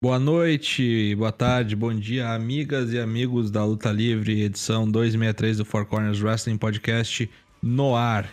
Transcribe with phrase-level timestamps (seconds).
[0.00, 5.64] Boa noite, boa tarde, bom dia, amigas e amigos da Luta Livre, edição 263 do
[5.64, 7.28] Four Corners Wrestling Podcast
[7.60, 8.30] no ar.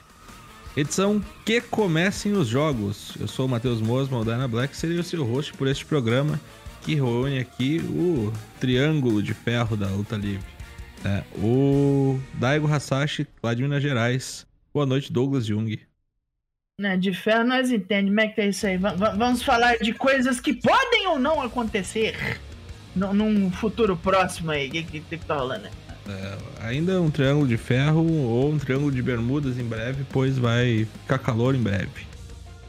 [0.77, 3.15] Edição que comecem os jogos.
[3.19, 6.39] Eu sou o Matheus Mosman, Dana Black, seria o seu host por este programa
[6.83, 10.45] que reúne aqui o triângulo de ferro da Luta Livre.
[11.03, 14.45] É, o Daigo Hasashi, lá de Minas Gerais.
[14.71, 15.79] Boa noite, Douglas Jung.
[16.77, 18.77] Né, de ferro nós entendemos como é que é isso aí.
[18.77, 22.39] V vamos falar de coisas que podem ou não acontecer
[22.95, 24.67] num futuro próximo aí.
[24.67, 25.67] O que, que, que tá rolando?
[26.07, 30.87] É, ainda um triângulo de ferro ou um triângulo de bermudas em breve, pois vai
[31.01, 32.05] ficar calor em breve.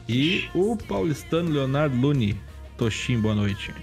[0.09, 2.39] E o paulistano Leonardo Luni.
[2.77, 3.73] Toshin, boa noite.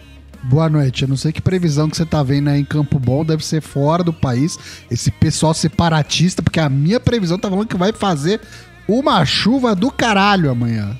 [0.42, 1.02] Boa noite.
[1.02, 3.60] Eu não sei que previsão que você tá vendo aí em Campo Bom, deve ser
[3.60, 4.58] fora do país.
[4.90, 8.40] Esse pessoal separatista, porque a minha previsão tá falando que vai fazer
[8.86, 10.96] uma chuva do caralho amanhã.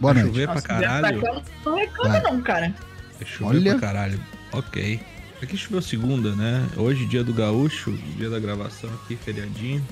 [0.00, 0.34] Boa Vai noite.
[0.34, 1.22] chover pra caralho.
[1.64, 2.74] Não reclama, não, cara.
[3.18, 3.70] Vai chover Olha.
[3.72, 4.20] pra caralho.
[4.52, 5.00] Ok.
[5.42, 6.66] Aqui choveu segunda, né?
[6.76, 9.84] Hoje, dia do gaúcho, dia da gravação aqui, feriadinho.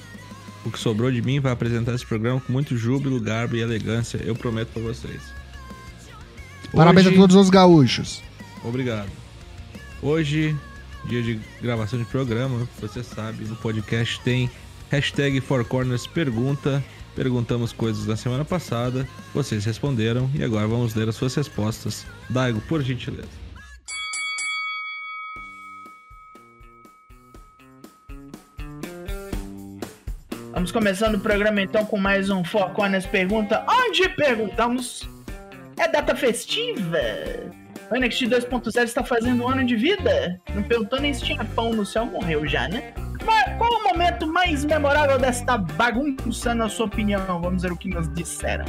[0.64, 4.19] O que sobrou de mim vai apresentar esse programa com muito júbilo, garbo e elegância,
[4.25, 5.20] eu prometo pra vocês.
[6.72, 8.22] Parabéns Hoje- a todos os gaúchos.
[8.62, 9.10] Obrigado.
[10.02, 10.56] Hoje,
[11.06, 14.50] dia de gravação de programa, você sabe, no podcast tem
[14.91, 16.82] hashtag Four Corners Pergunta.
[17.14, 22.04] Perguntamos coisas da semana passada, vocês responderam e agora vamos ler as suas respostas.
[22.28, 23.44] Daigo, por gentileza.
[30.52, 35.08] Vamos começando o programa então com mais um Four Corners Pergunta, onde perguntamos:
[35.76, 36.98] é data festiva?
[37.90, 40.40] O NXT 2.0 está fazendo um ano de vida?
[40.54, 42.94] Não perguntou nem se tinha pão no céu, morreu já, né?
[43.58, 47.41] Qual o momento mais memorável desta bagunça, na sua opinião?
[47.41, 48.65] Vamos ver o que nos disseram.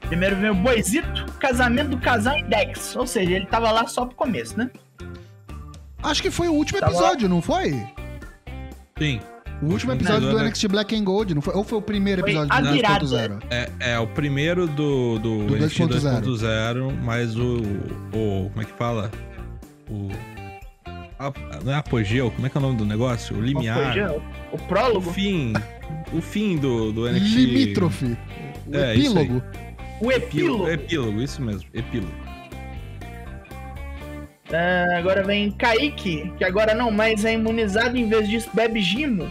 [0.00, 2.96] Primeiro vem o Boizito, casamento do casal em Dex.
[2.96, 4.70] Ou seja, ele tava lá só pro começo, né?
[6.02, 7.72] Acho que foi o último Tava- episódio, não foi?
[8.98, 9.20] Sim,
[9.62, 10.48] O último episódio do episódio, né?
[10.50, 11.54] NXT Black and Gold, não foi?
[11.54, 13.04] Ou foi o primeiro Foi episódio a do virada.
[13.04, 13.42] 2.0?
[13.50, 16.20] É, é o primeiro do, do, Do NXT 2.0.
[16.22, 17.56] 2.0, mas o,
[18.12, 18.48] o.
[18.50, 19.10] Como é que fala?
[19.90, 20.08] O.
[21.64, 22.30] não é apogeu?
[22.30, 23.36] Como é que é o nome do negócio?
[23.36, 23.94] O limiar.
[23.94, 25.52] Já O O prólogo, fim.
[26.12, 27.34] O fim do, do NXT.
[27.36, 28.16] Limítrofe.
[28.66, 29.24] O É, isso aí.
[29.24, 29.42] epílogo.
[30.00, 30.12] o Epílogo.
[30.12, 30.68] epílogo.
[30.70, 31.68] Epílogo, isso mesmo.
[31.74, 32.12] Epílogo.
[34.52, 39.28] Ah, agora vem Kaique, que agora não mais é imunizado, em vez disso bebe gimo.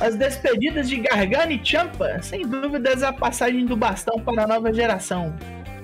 [0.00, 4.72] As despedidas de Gargano e Champa, sem dúvidas a passagem do bastão para a nova
[4.72, 5.34] geração.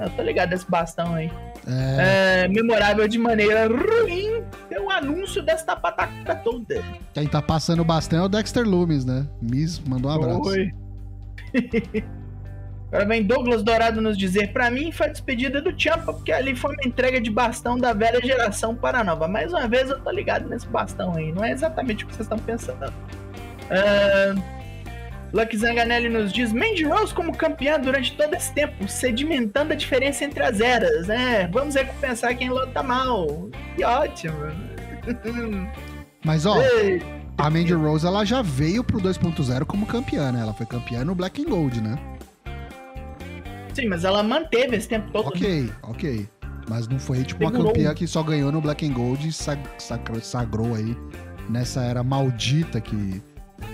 [0.01, 1.31] Eu tô ligado nesse bastão aí.
[1.67, 6.83] É, É, memorável de maneira ruim é o anúncio desta pataca toda.
[7.13, 9.27] quem tá passando o bastão é o Dexter Loomis, né?
[9.41, 10.49] Miss mandou um abraço.
[10.49, 10.73] Oi.
[12.89, 16.55] Agora vem Douglas Dourado nos dizer: Pra mim foi a despedida do Champa, porque ali
[16.55, 19.27] foi uma entrega de bastão da velha geração para a nova.
[19.27, 22.27] Mais uma vez eu tô ligado nesse bastão aí, não é exatamente o que vocês
[22.27, 22.93] estão pensando.
[23.71, 24.35] Ah,
[25.35, 30.25] Lucky Zanganelli nos diz: Mandy Rose como campeã durante todo esse tempo, sedimentando a diferença
[30.25, 31.09] entre as eras.
[31.11, 33.51] É, vamos recompensar quem luta mal.
[33.77, 34.37] Que ótimo.
[36.25, 37.03] Mas ó, Ei,
[37.37, 40.41] a Mandy Rose ela já veio pro 2.0 como campeã, né?
[40.41, 41.99] Ela foi campeã no Black and Gold, né?
[43.75, 45.27] Sim, mas ela manteve esse tempo todo.
[45.29, 46.29] Ok, ok.
[46.71, 47.73] Mas não foi tipo uma Segurou.
[47.73, 50.97] campeã que só ganhou no Black and Gold e sag- sacrou- sagrou aí
[51.51, 53.21] nessa era maldita que,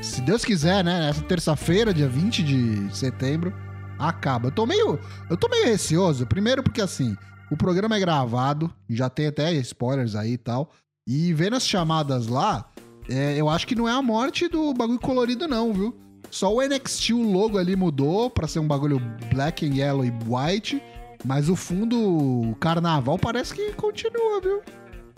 [0.02, 1.08] se Deus quiser, né?
[1.08, 3.52] Essa terça-feira, dia 20 de setembro,
[3.98, 4.48] acaba.
[4.48, 6.26] Eu tô meio, eu tô meio receoso.
[6.26, 7.16] Primeiro porque assim,
[7.50, 10.70] o programa é gravado, já tem até spoilers aí e tal.
[11.06, 12.66] E vendo as chamadas lá,
[13.08, 15.98] é, eu acho que não é a morte do bagulho colorido não, viu?
[16.30, 19.00] Só o NXT, o logo ali mudou pra ser um bagulho
[19.32, 20.80] black and yellow e white.
[21.24, 24.62] Mas o fundo carnaval parece que continua, viu?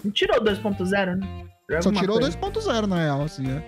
[0.02, 1.46] Não tirou o 2.0, né?
[1.80, 2.36] Só tirou coisa.
[2.36, 3.64] 2.0 na real, assim, né?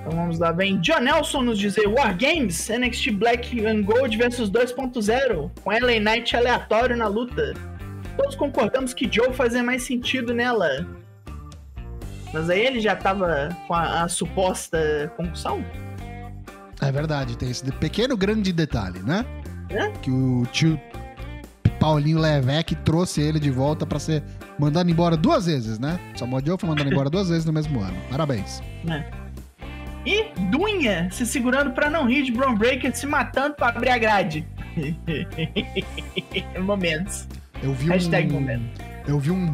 [0.00, 4.50] Então vamos lá, vem John Nelson nos dizer War Games, NXT Black and Gold versus
[4.50, 7.54] 2.0, com LA Knight aleatório na luta.
[8.16, 10.86] Todos concordamos que Joe fazia mais sentido nela.
[12.32, 15.64] Mas aí ele já tava com a, a suposta concussão?
[16.80, 19.24] É verdade, tem esse pequeno grande detalhe, né?
[19.68, 19.90] É?
[20.02, 20.80] Que o tio
[21.78, 24.22] Paulinho Levesque trouxe ele de volta pra ser
[24.58, 25.98] mandado embora duas vezes, né?
[26.16, 27.96] Samoa Joe foi mandado embora duas vezes no mesmo ano.
[28.10, 28.62] Parabéns.
[30.06, 33.98] E Dunha se segurando pra não rir de Braun Breaker se matando pra abrir a
[33.98, 34.46] grade.
[36.62, 37.26] Momentos.
[37.62, 38.80] Eu vi Hashtag um, momento.
[39.06, 39.44] eu vi um,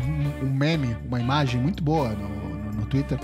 [0.42, 3.18] um- meme, uma imagem muito boa no, no- no Twitter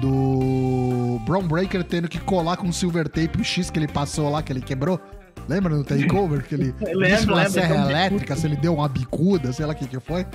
[0.00, 4.42] do Brown Breaker tendo que colar com silver tape o X que ele passou lá,
[4.42, 5.00] que ele quebrou.
[5.48, 7.52] Lembra no Takeover que ele lembro, uma lembro.
[7.52, 10.26] serra um elétrica, se ele deu uma bicuda, sei lá o que que foi?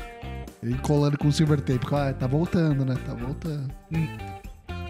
[0.64, 1.86] Ele colando com silver tape.
[1.92, 2.96] Ah, tá voltando, né?
[3.06, 3.68] Tá voltando.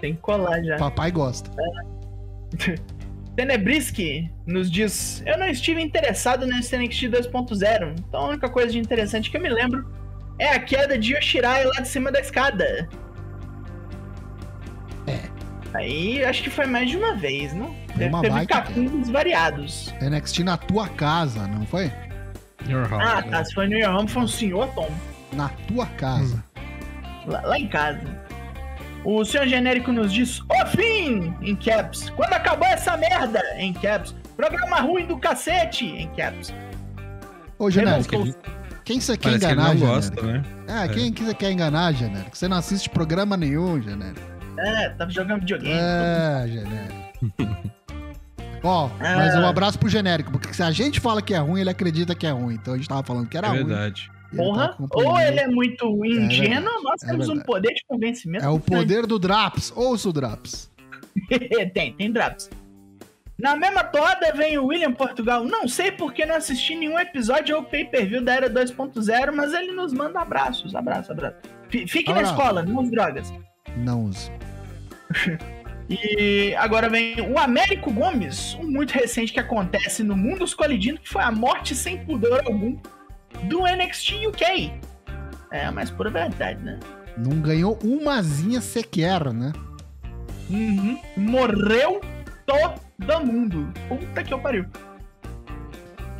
[0.01, 0.77] Tem que colar já.
[0.77, 1.49] Papai gosta.
[3.35, 8.79] Tenebriski nos diz: Eu não estive interessado nesse NXT 2.0, então a única coisa de
[8.79, 9.89] interessante que eu me lembro
[10.37, 12.89] é a queda de Yoshirai lá de cima da escada.
[15.07, 15.29] É.
[15.73, 17.73] Aí acho que foi mais de uma vez, não?
[17.95, 19.93] Deve uma teve capítulos variados.
[20.01, 21.91] NXT na tua casa, não foi?
[22.67, 23.03] Your house.
[23.05, 23.45] Ah, tá.
[23.45, 24.89] Se foi no Your Home, foi um senhor Tom.
[25.33, 26.43] Na tua casa.
[27.25, 28.20] Lá, lá em casa.
[29.03, 31.33] O senhor genérico nos diz: Ô fim!
[31.41, 32.09] Em caps.
[32.11, 33.41] Quando acabou essa merda?
[33.57, 34.15] Em caps.
[34.37, 35.85] Programa ruim do cacete!
[35.85, 36.53] Em caps.
[37.57, 38.11] Ô, genérico,
[38.83, 39.95] quem você quer Parece que enganar, não genérico?
[39.95, 40.43] gosta, né?
[40.67, 42.35] Ah, quem que você quer enganar, genérico?
[42.37, 44.19] Você não assiste programa nenhum, genérico.
[44.57, 45.73] É, tava jogando videogame.
[45.73, 47.71] É, genérico.
[48.63, 49.15] Ó, Ah.
[49.15, 52.13] mas um abraço pro genérico, porque se a gente fala que é ruim, ele acredita
[52.13, 52.55] que é ruim.
[52.55, 53.65] Então a gente tava falando que era É ruim.
[53.65, 54.11] verdade.
[54.33, 57.45] Ele Porra, tá ou ele é muito ingênuo, verdade, nós é temos um verdade.
[57.47, 58.45] poder de convencimento.
[58.45, 59.71] É o poder do Draps.
[59.75, 60.71] Ouça o Draps.
[61.73, 62.49] tem, tem drops.
[63.37, 65.43] Na mesma toada vem o William Portugal.
[65.43, 69.91] Não sei porque não assisti nenhum episódio ou pay-per-view da Era 2.0, mas ele nos
[69.91, 70.75] manda abraços.
[70.75, 71.37] Abraço, abraço.
[71.69, 73.33] Fi- Fique na escola, não use drogas.
[73.77, 74.31] Não uso.
[75.89, 81.09] E agora vem o Américo Gomes, um muito recente que acontece no Mundos Colidindo, que
[81.09, 82.77] foi a morte sem pudor algum
[83.43, 84.73] do NXT UK.
[85.51, 86.79] É a mais pura verdade, né?
[87.17, 89.51] Não ganhou umazinha sequer, né?
[90.49, 90.99] Uhum.
[91.17, 92.01] Morreu
[92.45, 93.71] todo mundo.
[93.87, 94.65] Puta que eu pariu.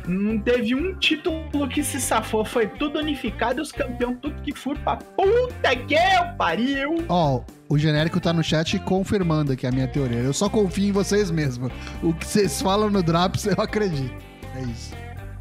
[0.06, 4.80] Não teve um título que se safou, foi tudo unificado os campeões tudo que foram
[4.82, 7.04] pra puta que eu pariu.
[7.08, 10.18] Ó, o genérico tá no chat confirmando aqui a minha teoria.
[10.18, 11.72] Eu só confio em vocês mesmos.
[12.02, 14.14] O que vocês falam no Draps, eu acredito.
[14.56, 14.92] É isso.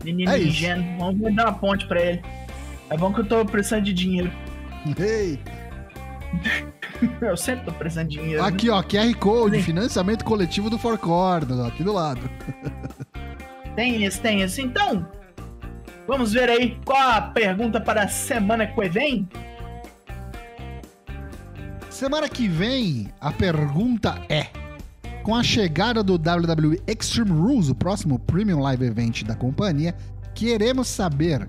[0.04, 0.48] Menino É isso.
[0.50, 2.22] ingênuo, vamos mandar uma ponte pra ele.
[2.90, 4.32] É bom que eu tô precisando de dinheiro.
[5.00, 5.40] Ei,
[7.22, 8.42] Eu sempre tô precisando de dinheiro.
[8.42, 8.48] né?
[8.48, 9.64] aqui, ó, QR Code, Sim.
[9.64, 12.22] financiamento coletivo do Four Corners, ó, aqui do lado.
[13.76, 14.62] Tem isso, tem isso.
[14.62, 15.08] Então,
[16.08, 19.28] vamos ver aí qual a pergunta para a semana que vem.
[21.90, 24.48] Semana que vem, a pergunta é:
[25.24, 29.96] com a chegada do WWE Extreme Rules, o próximo Premium Live Event da companhia,
[30.34, 31.48] queremos saber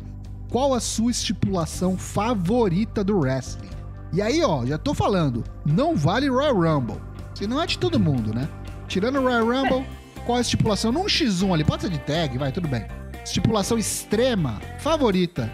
[0.51, 3.71] qual a sua estipulação favorita do wrestling.
[4.13, 7.01] E aí, ó, já tô falando, não vale Royal Rumble.
[7.35, 8.47] Senão é de todo mundo, né?
[8.87, 9.87] Tirando o Royal Rumble,
[10.27, 10.93] qual a estipulação?
[10.93, 12.85] Num X1 ali, pode ser de tag, vai, tudo bem.
[13.25, 15.51] Estipulação extrema, favorita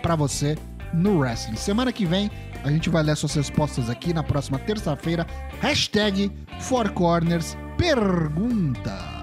[0.00, 0.56] pra você
[0.94, 1.56] no wrestling.
[1.56, 2.30] Semana que vem,
[2.64, 5.26] a gente vai ler suas respostas aqui na próxima terça-feira.
[5.60, 9.18] Hashtag Four Corners Pergunta.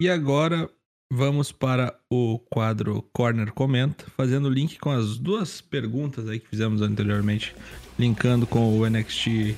[0.00, 0.68] E agora
[1.12, 6.80] vamos para o quadro Corner Comenta, fazendo link com as duas perguntas aí que fizemos
[6.80, 7.54] anteriormente,
[7.98, 9.54] linkando com o NXT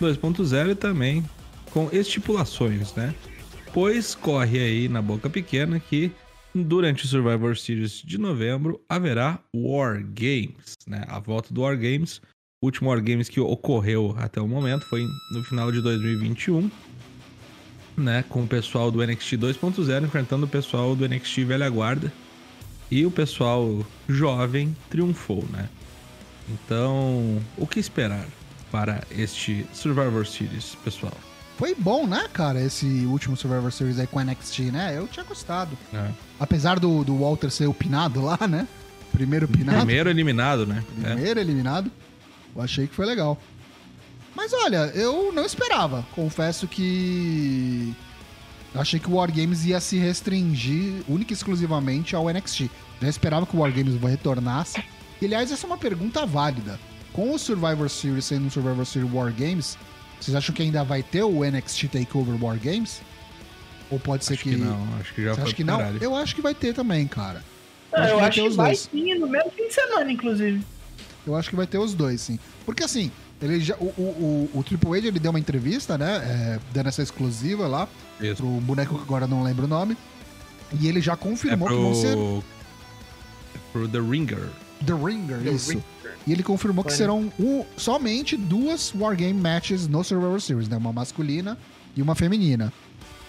[0.00, 1.24] 2.0 e também
[1.70, 3.14] com estipulações, né?
[3.72, 6.12] Pois corre aí na boca pequena que
[6.62, 11.04] durante o Survivor Series de novembro haverá War Games, né?
[11.08, 12.20] A volta do War Games,
[12.62, 16.70] o último War Games que ocorreu até o momento foi no final de 2021
[17.96, 22.12] né, com o pessoal do NXT 2.0 enfrentando o pessoal do NXT Velha Guarda.
[22.90, 25.68] E o pessoal jovem triunfou, né?
[26.48, 28.24] Então, o que esperar
[28.70, 31.16] para este Survivor Series, pessoal?
[31.56, 34.96] Foi bom, né, cara, esse último Survivor Series aí com NXT, né?
[34.96, 35.76] Eu tinha gostado.
[35.92, 36.10] É.
[36.38, 38.68] Apesar do, do Walter ser o pinado lá, né?
[39.10, 39.78] Primeiro pinado.
[39.78, 40.84] Primeiro eliminado, né?
[41.02, 41.14] É.
[41.14, 41.90] Primeiro eliminado.
[42.54, 43.40] Eu achei que foi legal.
[44.34, 46.06] Mas olha, eu não esperava.
[46.14, 47.94] Confesso que.
[48.74, 52.68] Achei que o Wargames ia se restringir única e exclusivamente ao NXT.
[53.00, 54.84] Já esperava que o Wargames retornasse.
[55.22, 56.78] E, aliás, essa é uma pergunta válida.
[57.14, 59.78] Com o Survivor Series sendo um Survivor Series Wargames,
[60.20, 63.00] vocês acham que ainda vai ter o NXT Takeover Wargames?
[63.90, 65.96] Ou pode ser Acho que não, acho que já Você foi acha que pro não?
[66.00, 67.44] Eu acho que vai ter também, cara.
[67.92, 69.74] Ah, Acho que eu vai acho ter que os vai sim, no mesmo fim de
[69.74, 70.62] semana, inclusive.
[71.26, 72.38] Eu acho que vai ter os dois, sim.
[72.64, 76.16] Porque assim, ele já, o, o, o, o Triple H ele deu uma entrevista, né?
[76.16, 77.88] é, dando essa exclusiva lá
[78.20, 78.36] Isso.
[78.36, 79.96] pro boneco que agora não lembro o nome.
[80.80, 82.44] E ele já É confirmou que vão ser pro...
[83.54, 84.48] é pro The Ringer.
[84.84, 85.70] The Ringer, The isso.
[85.70, 85.84] Ringer.
[86.26, 86.96] E ele confirmou que Olha.
[86.96, 90.76] serão um- somente duas Wargame matches no Survivor Series, né?
[90.76, 91.56] Uma masculina
[91.96, 92.72] e uma feminina.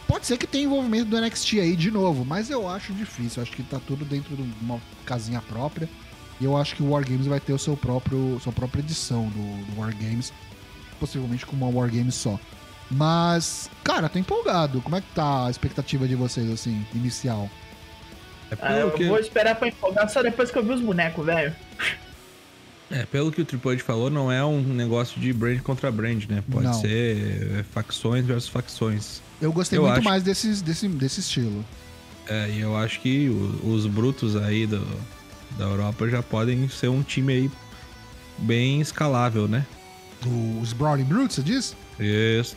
[0.07, 3.39] Pode ser que tenha envolvimento do NXT aí de novo, mas eu acho difícil.
[3.41, 5.87] Eu acho que tá tudo dentro de uma casinha própria.
[6.39, 9.65] E eu acho que o Wargames vai ter o seu próprio, sua própria edição do,
[9.65, 10.31] do Wargames.
[10.99, 12.39] Possivelmente com uma Wargames só.
[12.89, 14.81] Mas, cara, tô empolgado.
[14.81, 17.49] Como é que tá a expectativa de vocês, assim, inicial?
[18.49, 20.81] É Ah, pelo, eu que, vou esperar pra empolgar só depois que eu vi os
[20.81, 21.53] bonecos, velho.
[22.91, 26.23] É, pelo que o Triple H falou, não é um negócio de brand contra brand,
[26.29, 26.43] né?
[26.49, 26.73] Pode Não.
[26.73, 29.21] ser é, facções versus facções.
[29.41, 31.63] Eu gostei Eu muito acho- mais desses, desse, desse estilo.
[32.27, 34.85] É, e eu acho que o- os brutos aí do,
[35.57, 37.51] da Europa já podem ser um time aí
[38.39, 39.65] bem escalável, né?
[40.61, 41.75] Os Brawling Brutes, você diz?
[41.99, 42.55] Isso.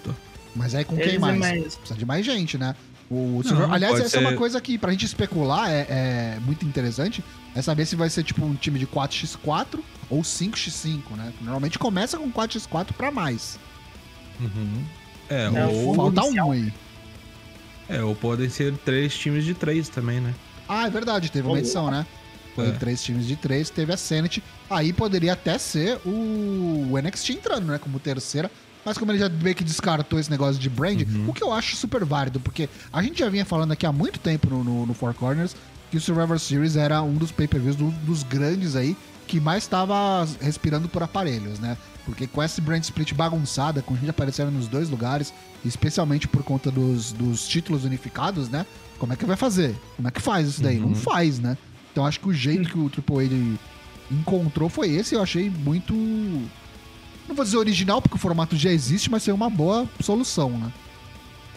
[0.56, 1.38] Mas aí com quem Eles é mais?
[1.38, 2.74] mais- Precisa de mais gente, né?
[3.10, 6.64] O, Não, aliás, essa é uma ser- coisa que pra gente especular é, é muito
[6.64, 7.22] interessante.
[7.54, 9.80] É saber se vai ser tipo um time de 4x4
[10.10, 11.32] ou 5x5, né?
[11.40, 13.58] Normalmente começa com 4x4 pra mais.
[14.40, 14.84] Uhum.
[15.28, 16.72] É, É, ou, Falta um aí.
[17.88, 20.34] é, ou podem ser três times de três também, né?
[20.68, 22.06] Ah, é verdade, teve uma edição, né?
[22.54, 22.72] Foi É.
[22.72, 24.42] três times de três, teve a Senate.
[24.68, 27.78] Aí poderia até ser o, o NXT entrando, né?
[27.78, 28.50] Como terceira.
[28.84, 31.28] Mas como ele já meio que descartou esse negócio de brand, Uhum.
[31.28, 34.18] o que eu acho super válido, porque a gente já vinha falando aqui há muito
[34.18, 35.54] tempo no, no, no Four Corners
[35.90, 38.96] que o Survivor Series era um dos pay-per-views do- dos grandes aí
[39.30, 41.78] que mais estava respirando por aparelhos, né?
[42.04, 45.32] Porque com esse brand split bagunçada, com gente aparecendo nos dois lugares,
[45.64, 48.66] especialmente por conta dos, dos títulos unificados, né?
[48.98, 49.76] Como é que vai fazer?
[49.94, 50.80] Como é que faz isso daí?
[50.80, 50.88] Uhum.
[50.88, 51.56] Não faz, né?
[51.92, 53.58] Então acho que o jeito que o Triple H
[54.10, 55.94] encontrou foi esse, eu achei muito.
[55.94, 60.72] Não vou dizer original, porque o formato já existe, mas foi uma boa solução, né?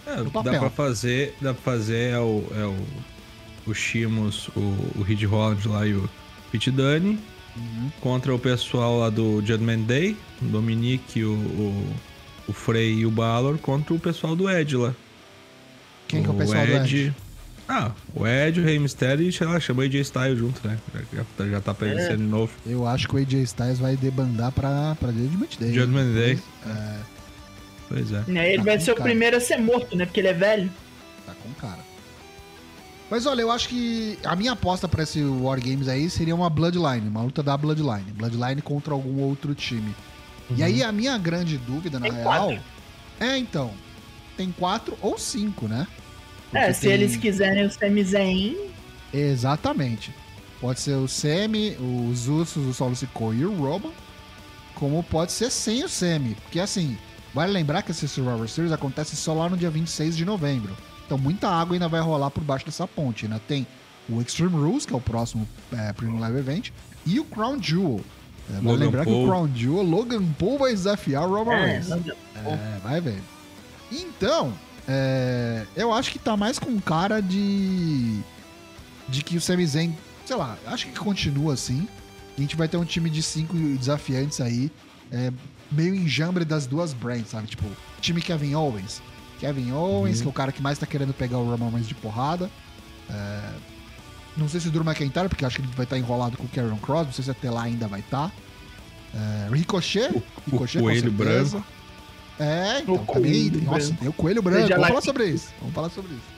[0.05, 5.01] É, dá pra fazer, dá pra fazer é o, é o, o Shimos, o, o
[5.01, 6.07] Reed Holland lá e o
[6.51, 7.17] Pete Dunne
[7.55, 7.91] Uhum.
[8.01, 11.93] contra o pessoal lá do Judgment Day, o Dominique, o, o,
[12.48, 14.93] o Frey e o Balor contra o pessoal do Ed lá.
[16.07, 17.13] Quem que é o pessoal do Ed?
[17.69, 20.77] Ah, o Ed, o Rey Mysterio e sei lá, chama AJ Styles junto, né?
[21.13, 22.51] Já, já, já tá aparecendo de novo.
[22.65, 25.74] Eu acho que o AJ Styles vai debandar pra, pra Judgment Day.
[25.74, 26.39] Judgment Day.
[26.65, 26.95] É,
[27.88, 28.24] Pois é.
[28.27, 29.10] E aí ele Tá vai ser o cara.
[29.10, 30.05] primeiro a ser morto, né?
[30.05, 30.69] Porque ele é velho.
[31.25, 31.79] tá com cara.
[33.10, 36.50] Mas olha, eu acho que a minha aposta pra esse War Games aí seria uma
[36.50, 38.12] Bloodline, uma luta da Bloodline.
[38.13, 39.93] Bloodline contra algum outro time.
[40.55, 42.24] E aí a minha grande dúvida, na Tem real.
[42.48, 42.63] quatro.
[43.19, 43.72] É, então.
[44.36, 45.86] Tem quatro ou cinco, né?
[46.51, 48.55] É, Porque se tem- eles quiserem o Sami Zayn,
[49.13, 50.12] Exatamente.
[50.60, 51.77] Pode ser o Semi,
[52.12, 53.91] os Usos, o Solo Sikoa e o Roman.
[54.74, 56.36] Como pode ser sem o Semi.
[56.36, 56.98] Porque assim,
[57.33, 60.75] vale lembrar que esse Survivor Series acontece só lá no dia 26 de novembro.
[61.05, 63.25] Então muita água ainda vai rolar por baixo dessa ponte.
[63.25, 63.67] Ainda tem
[64.10, 66.69] o Extreme Rules, que é o próximo é, Premium Live Event,
[67.05, 68.01] e o Crown Jewel.
[68.50, 69.27] É, lembrar que o Paul.
[69.27, 71.91] Crown Jewel, Logan Paul vai desafiar o Roman é, Reigns.
[71.91, 73.22] É, vai ver.
[73.91, 74.53] Então,
[74.88, 78.19] é, eu acho que tá mais com cara de.
[79.07, 79.95] de que o Sami Zayn,
[80.25, 81.88] sei lá, acho que continua assim.
[82.38, 84.72] E a gente vai ter um time de cinco desafiantes aí,
[85.12, 85.31] é,
[85.72, 87.48] meio enjambre das duas brands, sabe?
[87.48, 87.65] Tipo,
[88.01, 89.01] time Kevin Owens.
[89.43, 91.93] Kevin Owens, que é o cara que mais tá querendo pegar o Roman Reigns de
[91.95, 92.50] porrada.
[93.09, 93.50] É,
[94.38, 96.47] não sei se o Drew McIntyre, porque acho que ele vai estar enrolado com o
[96.47, 98.31] Karen Cross, não sei se até lá ainda vai estar.
[99.13, 101.63] É, Ricochet, Ricochet com coelho certeza.
[102.39, 103.50] É, então, O também.
[103.50, 104.00] coelho Nossa, branco.
[104.00, 104.67] tem o coelho branco.
[104.67, 105.50] Vamos lá falar sobre isso.
[105.59, 106.33] Vamos falar sobre isso.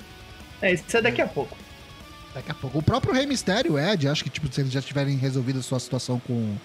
[0.63, 1.55] É, isso é daqui a pouco.
[2.33, 2.79] Daqui a pouco.
[2.79, 5.79] O próprio Rei Mistério, Ed, acho que, tipo, se eles já tiverem resolvido a sua
[5.79, 6.55] situação com,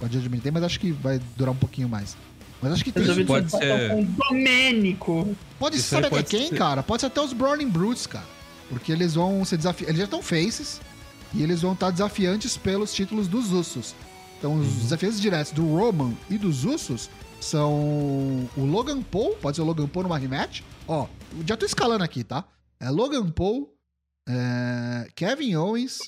[0.00, 2.16] com a Judgment Day, mas acho que vai durar um pouquinho mais.
[2.62, 3.02] Mas acho que tem.
[3.02, 5.36] Resolvido pode sua ser- com Domênico.
[5.58, 6.56] Pode Isso ser, sabe pode até quem, ser.
[6.56, 6.82] cara?
[6.82, 8.24] Pode ser até os Browning Brutes, cara.
[8.68, 9.88] Porque eles vão ser desafiados.
[9.88, 10.80] Eles já estão faces.
[11.34, 13.94] E eles vão estar desafiantes pelos títulos dos Usos.
[14.38, 14.78] Então, os Uhum.
[14.80, 17.10] desafiantes diretos do Roman e dos Usos
[17.40, 17.74] são
[18.56, 19.36] o Logan Paul.
[19.36, 20.62] Pode ser o Logan Paul numa rematch.
[20.88, 21.06] Ó,
[21.46, 22.44] já tô escalando aqui, tá?
[22.80, 23.70] É Logan Paul,
[24.28, 25.98] é, Kevin Owens,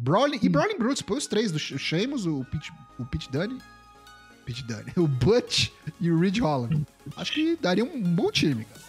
[0.00, 1.02] Brawling e Brawling Brutes.
[1.02, 3.58] Põe os três, do Sheamus, o Pete, o Pete Dunne.
[4.48, 4.92] Pete Dunne.
[4.96, 5.68] O Butch
[6.00, 6.86] e o Ridge Holland.
[7.18, 8.80] Acho que daria um bom time, cara.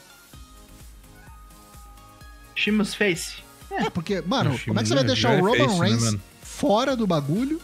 [2.55, 3.43] Shimus Face.
[3.69, 5.79] É, porque, mano, Acho como é que você vai já deixar é o Roman face,
[5.79, 6.21] né, Reigns mano?
[6.41, 7.61] fora do bagulho?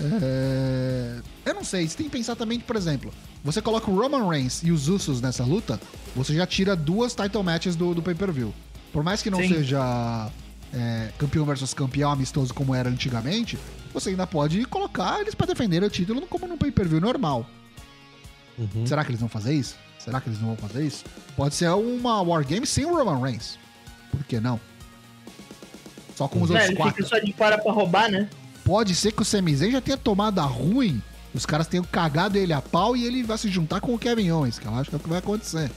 [0.00, 1.20] É...
[1.44, 4.28] Eu não sei, você tem que pensar também que, por exemplo, você coloca o Roman
[4.28, 5.80] Reigns e os Usos nessa luta,
[6.14, 8.54] você já tira duas title matches do, do pay-per-view.
[8.92, 9.48] Por mais que não Sim.
[9.48, 10.30] seja
[10.72, 13.58] é, campeão versus campeão amistoso como era antigamente,
[13.92, 17.46] você ainda pode colocar eles pra defender o título como num pay-per-view normal.
[18.58, 18.86] Uhum.
[18.86, 19.76] Será que eles vão fazer isso?
[19.98, 21.04] Será que eles não vão fazer isso?
[21.36, 23.58] Pode ser uma Wargame sem o Roman Reigns.
[24.10, 24.58] Por que não?
[26.16, 26.94] Só com os Né, outros quatro.
[27.04, 28.28] fica só de fora pra roubar, né?
[28.64, 31.00] Pode ser que o Sami Zayn já tenha tomado a ruim,
[31.32, 34.30] os caras tenham cagado ele a pau e ele vai se juntar com o Kevin
[34.32, 35.70] Owens, que eu acho que é o que vai acontecer.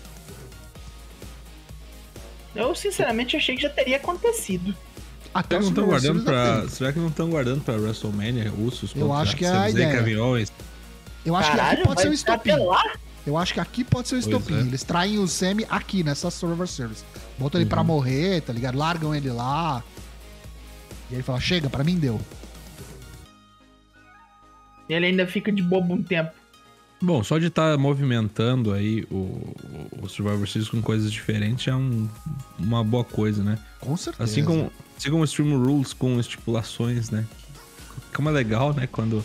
[2.55, 4.75] Eu, sinceramente, achei que já teria acontecido.
[5.33, 6.55] Até Será que os não estão guardando pra.
[6.61, 6.69] teve.
[6.71, 8.91] Será que não estão guardando pra WrestleMania Usos?
[8.95, 9.91] Eu acho que é a ideia.
[9.97, 10.51] Kevin Owens?
[11.25, 12.51] Eu acho que aqui Caralho, pode ser um estopim.
[13.25, 14.55] Eu acho que aqui pode ser o Pois estopim.
[14.57, 14.61] é.
[14.61, 17.05] Eles traem o Semi aqui, nessa Survivor Series.
[17.37, 17.87] Botam ele pra Uhum.
[17.87, 18.77] morrer, tá ligado?
[18.77, 19.83] Largam ele lá.
[21.09, 22.19] E aí fala, chega, pra mim deu.
[24.89, 26.31] E ele ainda fica de bobo um tempo.
[27.01, 29.55] Bom, só de estar movimentando aí o,
[30.01, 32.07] o Survivor Series com coisas diferentes é um-
[32.59, 33.57] uma boa coisa, né?
[33.79, 34.23] Com certeza.
[34.23, 34.71] Assim como,
[35.09, 37.25] como o Stream Rules com estipulações, né?
[38.13, 38.87] Como é legal, né?
[38.91, 39.23] Quando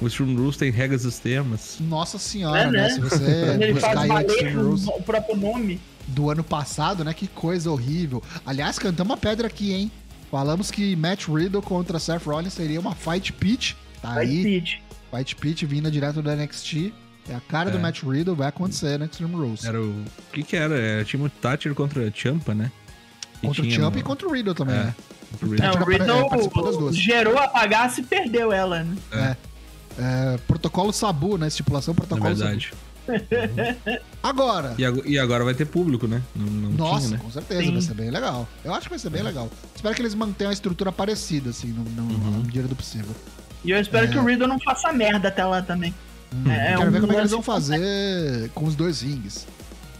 [0.00, 1.78] o Stream Rules tem regras e sistemas.
[1.80, 2.82] Nossa senhora, É, né?
[2.82, 2.88] né?
[2.90, 3.24] Se você
[3.60, 5.80] ele faz valer Rules o o próprio nome.
[6.08, 7.12] do ano passado, né?
[7.14, 8.22] Que coisa horrível.
[8.44, 9.90] Aliás, cantamos uma pedra aqui, hein?
[10.30, 13.74] Falamos que Matt Riddle contra Seth Rollins seria uma fight pitch.
[14.02, 14.82] Tá Vai aí, Pete.
[15.10, 16.92] fight pitch vinda direto do NXT.
[17.28, 17.80] É a cara do É.
[17.80, 19.64] Matt Riddle, vai acontecer no Extreme Rules.
[19.64, 19.88] Era o.
[19.90, 20.78] O que que era?
[20.78, 22.70] Era time Thatcher contra Champa, né?
[23.42, 24.84] E Contra o tinha Champ no- e contra o Riddle também, É.
[24.84, 24.94] né?
[25.42, 25.66] O É, Riddle.
[25.66, 26.96] O é, das Riddle duas.
[26.96, 29.36] gerou a bagaça e perdeu ela, né?
[29.98, 31.48] É, protocolo Sabu, né?
[31.48, 32.70] Estipulação protocolo verdade.
[32.70, 32.86] Sabu.
[34.22, 36.20] Agora, E, ag- e agora vai ter público, né?
[36.34, 37.22] Não, não Nossa, tinha, né?
[37.22, 37.72] com certeza, Sim.
[37.72, 38.48] vai ser bem legal.
[38.64, 39.48] Eu acho que vai ser bem legal.
[39.74, 42.30] Espero que eles mantenham a estrutura parecida, assim, no, no, Uhum.
[42.32, 43.14] na medida do possível.
[43.64, 44.08] E eu espero É.
[44.10, 45.94] que o Riddle não faça merda até lá também.
[46.34, 49.00] Hum, É, eu quero um ver como é que eles vão fazer com os dois
[49.02, 49.46] rings.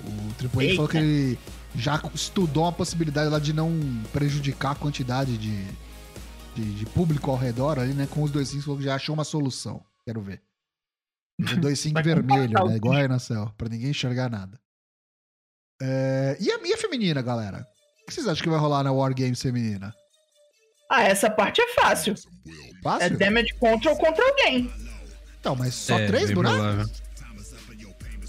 [0.05, 1.39] O Triple H falou que ele
[1.77, 3.73] já estudou a possibilidade lá de não
[4.13, 5.65] prejudicar a quantidade de,
[6.55, 8.07] de, de público ao redor ali, né?
[8.11, 9.85] Com os dois que já achou uma solução.
[10.05, 10.43] Quero ver.
[11.39, 12.77] Os dois Vai vermelho, né?
[12.77, 14.59] Igual aí na céu, pra ninguém enxergar nada.
[15.81, 17.67] É, E a minha feminina, galera?
[18.03, 19.93] O que vocês acham que vai rolar na War Games feminina?
[20.91, 22.15] Ah, essa parte é fácil.
[22.47, 23.19] É Fácil?
[23.19, 24.73] damage control contra alguém.
[25.41, 26.87] Então, mas só É, três provável.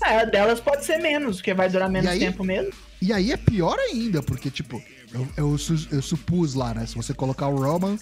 [0.04, 2.74] É, a delas pode ser menos, porque vai durar menos tempo mesmo.
[3.02, 4.82] E aí é pior ainda, porque, tipo,
[5.14, 6.86] eu, eu, su- eu supus lá, né?
[6.86, 7.96] Se você colocar o Roman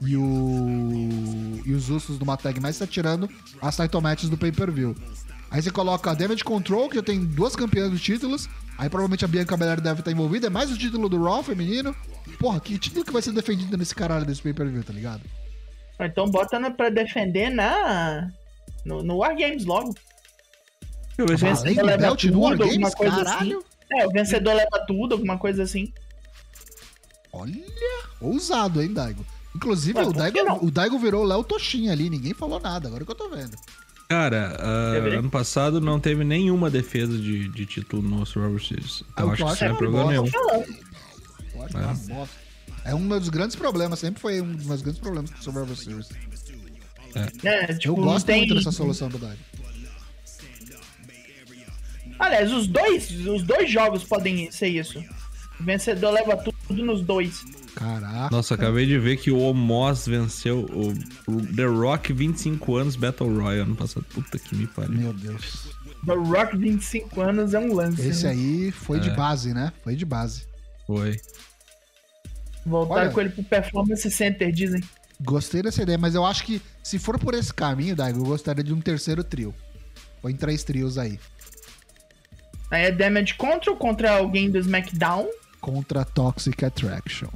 [0.00, 1.62] e o.
[1.64, 3.28] e os Usos numa tag mais, você tá tirando
[3.62, 4.94] as title matches do pay-per-view.
[5.50, 8.48] Aí você coloca a Damage Control, que já tem duas campeãs dos títulos.
[8.78, 10.46] Aí provavelmente a Bianca Belair deve estar envolvida.
[10.46, 11.94] É mais o título do Raw feminino.
[12.38, 15.22] Porra, que título que vai ser defendido nesse caralho desse pay-per-view, tá ligado?
[15.98, 18.30] Ou Então bota na, pra defender na.
[18.84, 19.94] No, no War Games logo.
[21.18, 23.64] Eu se Vence- Além do belt no tudo, War alguma Games, coisa caralho.
[23.92, 25.92] É, o vencedor leva tudo, alguma coisa assim.
[27.32, 27.54] Olha,
[28.20, 29.24] ousado, hein, Daigo?
[29.54, 33.04] Inclusive, Ué, o, Daigo, o Daigo virou o Léo Toshin ali, ninguém falou nada, agora
[33.04, 33.56] que eu tô vendo.
[34.08, 34.56] Cara,
[35.00, 35.18] ver?
[35.18, 39.04] ano passado não teve nenhuma defesa de, de título no Survivor Series.
[39.16, 40.26] Ah, Eu o acho que eu isso não é é problema nenhum.
[40.26, 41.80] Eu acho que É.
[41.80, 42.36] é uma bosta.
[42.84, 45.76] É um dos grandes problemas, sempre foi um dos meus grandes problemas com o Survivor
[45.76, 46.08] Series.
[47.44, 48.38] É, Eu tipo, não gosto tem...
[48.38, 49.38] muito dessa solução do Daigo.
[52.20, 55.02] Aliás, os dois, os dois jogos podem ser isso.
[55.58, 57.42] O vencedor leva tudo nos dois.
[57.74, 58.28] Caraca.
[58.30, 60.92] Nossa, acabei de ver que o Omos venceu o,
[61.56, 64.04] The Rock 25 anos Battle Royale ano passado.
[64.12, 64.92] Puta que me pariu.
[64.92, 65.70] Meu Deus.
[66.04, 68.06] The Rock 25 anos é um lance.
[68.06, 68.32] Esse né?
[68.32, 69.14] aí foi de É.
[69.14, 69.72] base, né?
[69.82, 70.44] Foi de base.
[70.86, 71.18] Foi.
[72.66, 73.10] Voltaram Olha.
[73.10, 74.82] com ele pro Performance Center, dizem.
[75.22, 78.64] Gostei dessa ideia, mas eu acho que se for por esse caminho, Daigo, eu gostaria
[78.64, 79.54] de um terceiro trio.
[80.20, 81.18] Põe três trios aí.
[82.70, 85.26] Aí é Damage Control contra alguém do SmackDown.
[85.60, 87.28] Contra Toxic Attraction.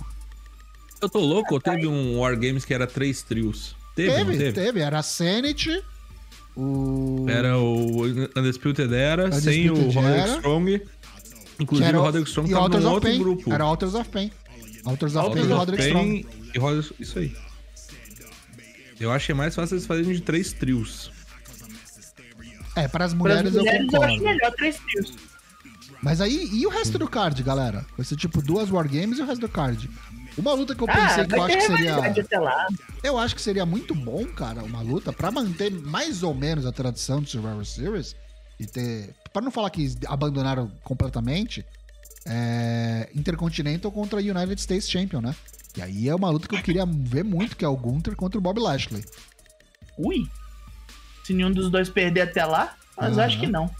[1.02, 3.76] Eu tô louco, ou teve um War Games que era três trios?
[3.94, 4.52] Teve, Teve, teve?
[4.52, 4.80] teve.
[4.80, 5.82] Era a Sanity,
[6.56, 7.26] o.
[7.28, 8.02] Era o
[8.36, 10.36] Undisputed Era, sem o Undisputed Roderick.
[10.36, 10.82] Strong.
[11.60, 13.18] Inclusive era o Roderick Strong e tava Authors num outro Pain.
[13.18, 13.52] grupo.
[13.52, 14.30] Era Authors of Pain.
[14.84, 16.26] Authors of Pain e Roderick Pain Strong.
[16.54, 16.94] e Roderick...
[17.02, 17.36] Isso aí.
[19.00, 21.10] Eu achei mais fácil eles fazerem de três trios.
[22.76, 24.24] É, para as Para mulheres, as mulheres eu eu, acho concordo.
[24.24, 25.12] melhor três trios.
[26.02, 27.86] Mas aí, e o resto do card, galera?
[27.96, 29.88] Vai ser tipo duas Wargames e o resto do card.
[30.36, 31.96] Uma luta que eu Ah, pensei que eu acho que seria.
[33.02, 36.72] Eu acho que seria muito bom, cara, uma luta pra manter mais ou menos a
[36.72, 38.16] tradição do Survivor Series
[38.58, 39.14] e ter.
[39.32, 41.64] Pra não falar que abandonaram completamente,
[42.26, 43.08] é.
[43.14, 45.34] Intercontinental contra United States Champion, né?
[45.76, 48.38] E aí é uma luta que eu queria ver muito, que é o Gunther contra
[48.38, 49.04] o Bob Lashley.
[49.96, 50.28] Ui.
[51.24, 53.26] Se nenhum dos dois perder até lá, mas Aham.
[53.26, 53.70] acho que não.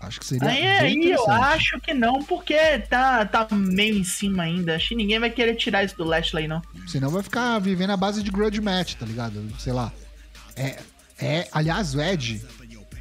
[0.00, 0.48] Acho que seria.
[0.48, 4.74] Aí, aí eu acho que não, porque tá, tá meio em cima ainda.
[4.74, 6.62] Acho que ninguém vai querer tirar isso do Lashley, não.
[6.86, 9.46] Senão vai ficar vivendo a base de grudge match, tá ligado?
[9.58, 9.92] Sei lá.
[10.56, 10.78] É.
[11.20, 12.42] é aliás, o Ed.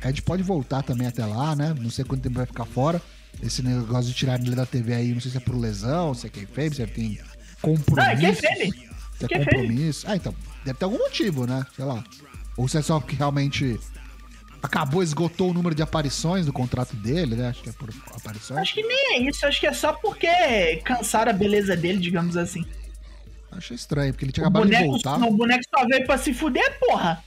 [0.04, 1.74] Ed pode voltar também até lá, né?
[1.80, 3.02] Não sei quanto tempo vai ficar fora.
[3.42, 6.28] Esse negócio de tirar ele da TV aí, não sei se é por lesão, se
[6.28, 7.18] é quem fez, se é tem
[7.62, 7.96] compromisso.
[7.96, 8.90] Não, é kayfabe.
[9.18, 9.46] Se é Kayfabe.
[9.46, 10.06] compromisso.
[10.10, 10.36] Ah, então.
[10.66, 11.66] Deve ter algum motivo, né?
[11.74, 12.04] Sei lá.
[12.60, 13.80] Ou se é só que realmente
[14.62, 17.48] acabou, esgotou o número de aparições do contrato dele, né?
[17.48, 18.60] Acho que é por aparições.
[18.60, 19.46] Acho que nem é isso.
[19.46, 20.28] Acho que é só porque
[20.84, 22.66] cansaram a beleza dele, digamos assim.
[23.50, 25.18] Achei estranho, porque ele tinha O acabado de boneco, voltar.
[25.26, 27.24] o boneco só veio pra se fuder, porra.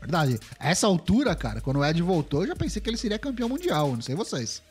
[0.00, 0.38] Verdade.
[0.56, 3.48] A essa altura, cara, quando o Ed voltou, eu já pensei que ele seria campeão
[3.48, 3.90] mundial.
[3.90, 4.62] Não sei vocês.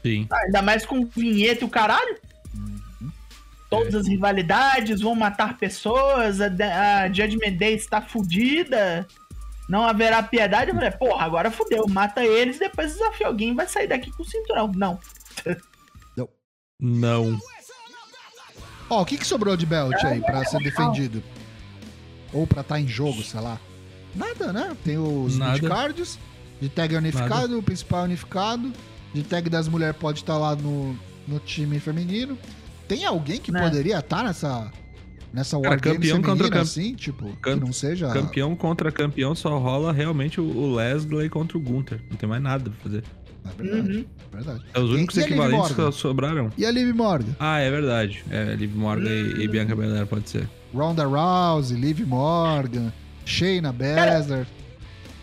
[0.00, 0.28] Sim.
[0.30, 2.16] Ah, ainda mais com vinheta e o caralho.
[3.70, 6.46] Todas as rivalidades vão matar pessoas, a,
[7.02, 9.06] a Judgment Day está fudida,
[9.68, 10.70] não haverá piedade.
[10.70, 14.26] Eu falei, porra, agora fudeu, mata eles, depois desafia alguém vai sair daqui com o
[14.26, 14.72] cinturão.
[14.74, 14.98] Não.
[16.80, 17.38] Não.
[18.88, 21.22] Ó, o que, que sobrou de belt aí pra ser defendido?
[22.32, 23.60] Ou pra estar em jogo, sei lá.
[24.14, 24.76] Nada, né?
[24.84, 25.52] Tem os Nada.
[25.52, 26.18] midcards,
[26.60, 28.72] de tag unificado, o principal unificado,
[29.14, 32.36] de tag das mulheres pode estar lá no, no time feminino.
[32.96, 33.60] Tem alguém que Né.
[33.62, 34.70] poderia estar nessa
[35.32, 38.08] nessa Cara, War campeão contra feminina, campe- assim, tipo, Cam- que não seja...
[38.08, 42.00] Campeão contra campeão só rola realmente o, Leslie contra o Gunther.
[42.10, 43.04] Não tem mais nada pra fazer.
[43.44, 44.04] É verdade, Uhum.
[44.32, 44.64] verdade.
[44.74, 46.50] É os E- únicos e equivalentes que sobraram.
[46.58, 47.30] E a Liv Morgan?
[47.38, 48.24] Ah, é verdade.
[48.28, 50.48] É, Liv Morgan e, e Bianca Belair pode ser.
[50.74, 52.92] Ronda Rousey, Liv Morgan,
[53.24, 54.46] Shayna Baszler.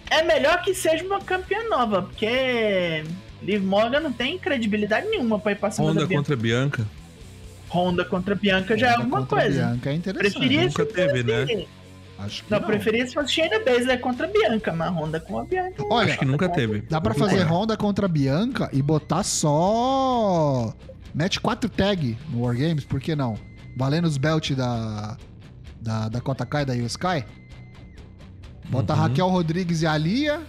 [0.09, 3.03] É melhor que seja uma campeã nova, porque
[3.43, 6.21] Liv Morgan não tem credibilidade nenhuma pra ir pra cima Honda da Bianca.
[6.23, 6.87] contra Bianca.
[7.69, 9.65] Honda contra Bianca já é Honda alguma coisa.
[9.67, 10.31] Bianca é interessante.
[10.33, 11.41] Preferia Nunca se teve, né?
[11.47, 11.67] fosse-
[12.19, 12.65] Acho que Não, não.
[12.67, 15.83] preferia se fosse Shayna Baszler contra Bianca, mas Honda com a Bianca.
[15.91, 16.81] Olha, Acho que nunca teve.
[16.89, 17.43] Dá pra fazer.
[17.43, 20.73] Honda contra Bianca e botar só.
[21.13, 23.37] Mete 4 tag no Wargames, por que não?
[23.77, 25.15] Valendo os belt da.
[25.79, 27.23] Da Dakota Kai e da Io Sky.
[28.69, 28.99] Bota Uhum.
[28.99, 30.41] Raquel Rodrigues e a Lia.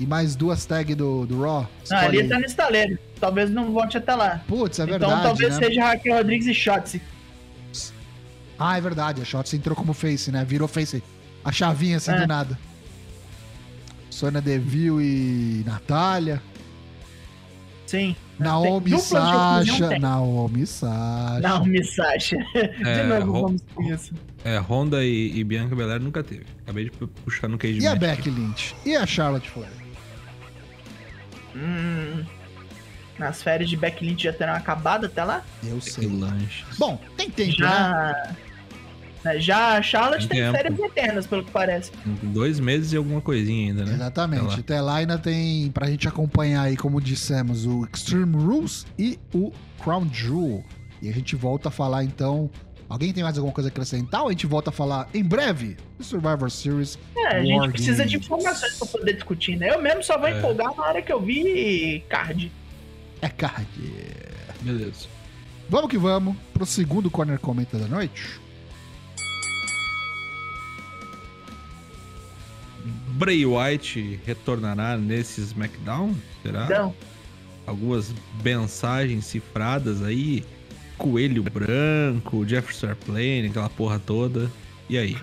[0.00, 1.68] E mais duas tags do, do Raw.
[1.90, 2.28] Ali aí.
[2.28, 2.98] tá no estaleiro.
[3.20, 4.40] Talvez não volte até lá.
[4.48, 5.22] Putz, é então verdade.
[5.22, 5.66] talvez né?
[5.66, 7.02] seja Raquel Rodrigues e Shotzi.
[8.58, 9.20] Ah, é verdade.
[9.20, 10.42] A Shotzi entrou como face, né?
[10.44, 11.02] Virou face.
[11.44, 12.20] A chavinha assim É.
[12.20, 12.58] do nada.
[14.10, 16.42] Sônia Deville e Natália.
[17.86, 18.14] Sim.
[18.38, 19.98] Naomi Sasha.
[19.98, 21.40] Naomi Sasha.
[21.40, 22.36] Naomi Sasha.
[22.54, 24.14] De É, novo, Ro- vamos com isso.
[24.44, 26.46] É, Honda e, e Bianca Belair nunca teve.
[26.62, 27.94] Acabei de pu- puxar no Cage E a.
[27.94, 28.74] Becky Lynch?
[28.86, 29.70] E a Charlotte Flair?
[31.54, 32.24] Hum,
[33.18, 35.44] nas férias de Becky Lynch já terão acabado até lá?
[35.62, 36.08] Eu sei.
[36.08, 36.64] lanche.
[36.78, 37.68] Bom, tem tempo, né?
[37.68, 38.34] Já.
[39.24, 41.92] né, Já a Charlotte Tem tem férias eternas, pelo que parece.
[42.22, 43.92] Dois meses e alguma coisinha ainda, né?
[43.94, 44.40] Exatamente.
[44.40, 44.58] Sei lá.
[44.58, 49.52] Até lá ainda tem pra gente acompanhar aí, como dissemos, o Extreme Rules e o
[49.82, 50.64] Crown Jewel.
[51.02, 52.50] E a gente volta a falar então.
[52.90, 54.22] Alguém tem mais alguma coisa a acrescentar?
[54.22, 56.98] Ou a gente volta a falar em breve do Survivor Series?
[57.16, 59.70] É, a gente War precisa de informações pra poder discutir, né?
[59.72, 60.36] Eu mesmo só vou É.
[60.36, 62.50] empolgar na hora que eu vi card.
[63.22, 63.68] É card.
[64.60, 65.06] Beleza.
[65.68, 68.40] Vamos que vamos pro segundo Corner Comenta da noite.
[73.12, 76.14] Bray White retornará nesse SmackDown?
[76.42, 76.64] Será?
[76.64, 76.94] Então,
[77.66, 80.44] Algumas mensagens cifradas aí.
[81.00, 84.50] Coelho branco, Jefferson Airplane, aquela porra toda.
[84.88, 85.16] E aí?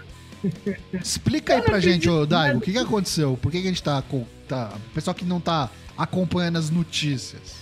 [0.94, 3.38] Explica aí pra gente, ô Daigo, o que, que aconteceu?
[3.42, 4.74] Por que, que a gente tá, com- tá.
[4.92, 7.58] O pessoal que não tá acompanhando as notícias.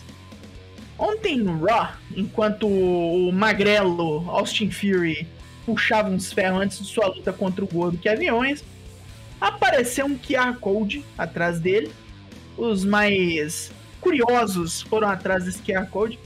[0.98, 5.28] ontem no Raw, enquanto o magrelo Austin Fury
[5.66, 8.64] puxava uns ferros antes de sua luta contra o gordo Kevin Owens,
[9.42, 11.92] apareceu um QR Code atrás dele.
[12.58, 16.18] Os mais curiosos foram atrás desse QR Code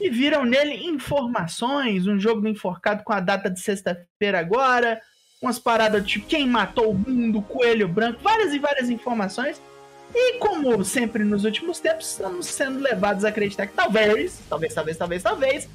[0.00, 5.00] e viram nele informações, um jogo do enforcado com a data de sexta-feira agora,
[5.42, 9.60] umas paradas tipo quem matou o mundo, coelho branco, várias e várias informações.
[10.14, 14.96] E como sempre nos últimos tempos, estamos sendo levados a acreditar que talvez, talvez, talvez,
[14.96, 15.68] talvez, talvez,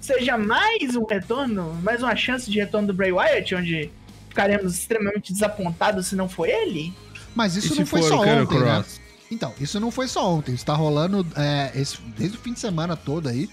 [0.00, 3.90] seja mais um retorno, mais uma chance de retorno do Bray Wyatt, onde
[4.28, 6.92] ficaremos extremamente desapontados se não for ele.
[7.34, 8.84] Mas isso não foi só ontem, né?
[9.30, 10.54] Então, isso não foi só ontem.
[10.54, 13.48] Isso tá rolando é, esse- desde o fim de semana todo aí.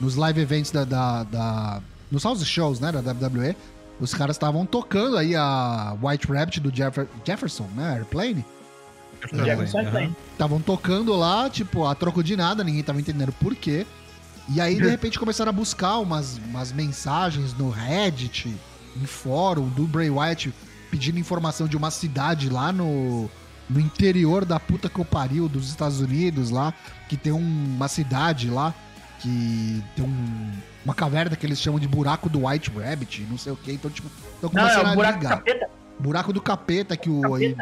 [0.00, 0.84] Nos live events da.
[0.84, 2.92] da, da- nos house shows, né?
[2.92, 3.56] Da WWE.
[4.00, 7.94] Os caras estavam tocando aí a White Rabbit do Jeffer- Jefferson, né?
[7.94, 8.44] Airplane.
[9.32, 9.86] Jefferson Aham.
[9.86, 10.16] Airplane.
[10.32, 13.86] Estavam tocando lá, tipo, a troco de nada, ninguém tava entendendo por quê.
[14.48, 18.54] E aí, de repente, começaram a buscar umas, umas mensagens no Reddit,
[19.00, 20.52] em fórum, do Bray Wyatt
[20.90, 23.30] pedindo informação de uma cidade lá no,
[23.70, 26.74] no interior da puta que eu pariu dos Estados Unidos lá,
[27.08, 27.38] que tem um-
[27.76, 28.74] uma cidade lá
[29.22, 30.50] que tem um-
[30.84, 33.72] uma caverna que eles chamam de buraco do White Rabbit, não sei o que.
[33.72, 35.36] Então, tipo, estão Não, é começando o a buraco do ligar.
[35.38, 35.70] capeta.
[35.98, 37.34] Buraco do capeta que o.
[37.34, 37.54] aí-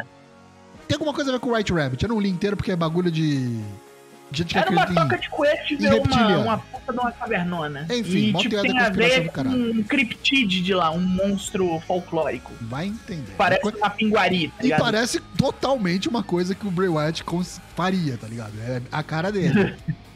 [0.87, 2.03] tem alguma coisa a ver com o White Rabbit.
[2.03, 3.59] Eu não li inteiro porque é bagulho de.
[4.33, 7.85] Gente que Era uma toca de coelho e uma, uma puta de uma cavernona.
[7.91, 12.49] Enfim, e tipo, tem a ver com um criptide de lá, um monstro folclórico.
[12.61, 13.33] Vai entender.
[13.37, 14.79] Parece uma pinguari, tá E ligado?
[14.79, 17.25] parece totalmente uma coisa que o Bray Wyatt
[17.75, 18.53] faria, tá ligado?
[18.61, 19.75] É a cara dele.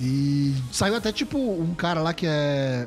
[0.00, 2.86] e saiu até tipo um cara lá que é.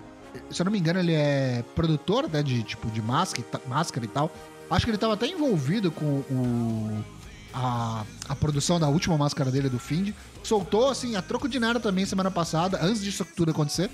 [0.51, 2.43] Se eu não me engano, ele é produtor, né?
[2.43, 4.31] De tipo de máscara, e máscara e tal.
[4.69, 7.03] Acho que ele tava até envolvido com o.
[7.51, 10.13] A, a produção da última máscara dele do Find.
[10.43, 13.89] Soltou, assim, a troco de nada também semana passada, antes disso tudo acontecer.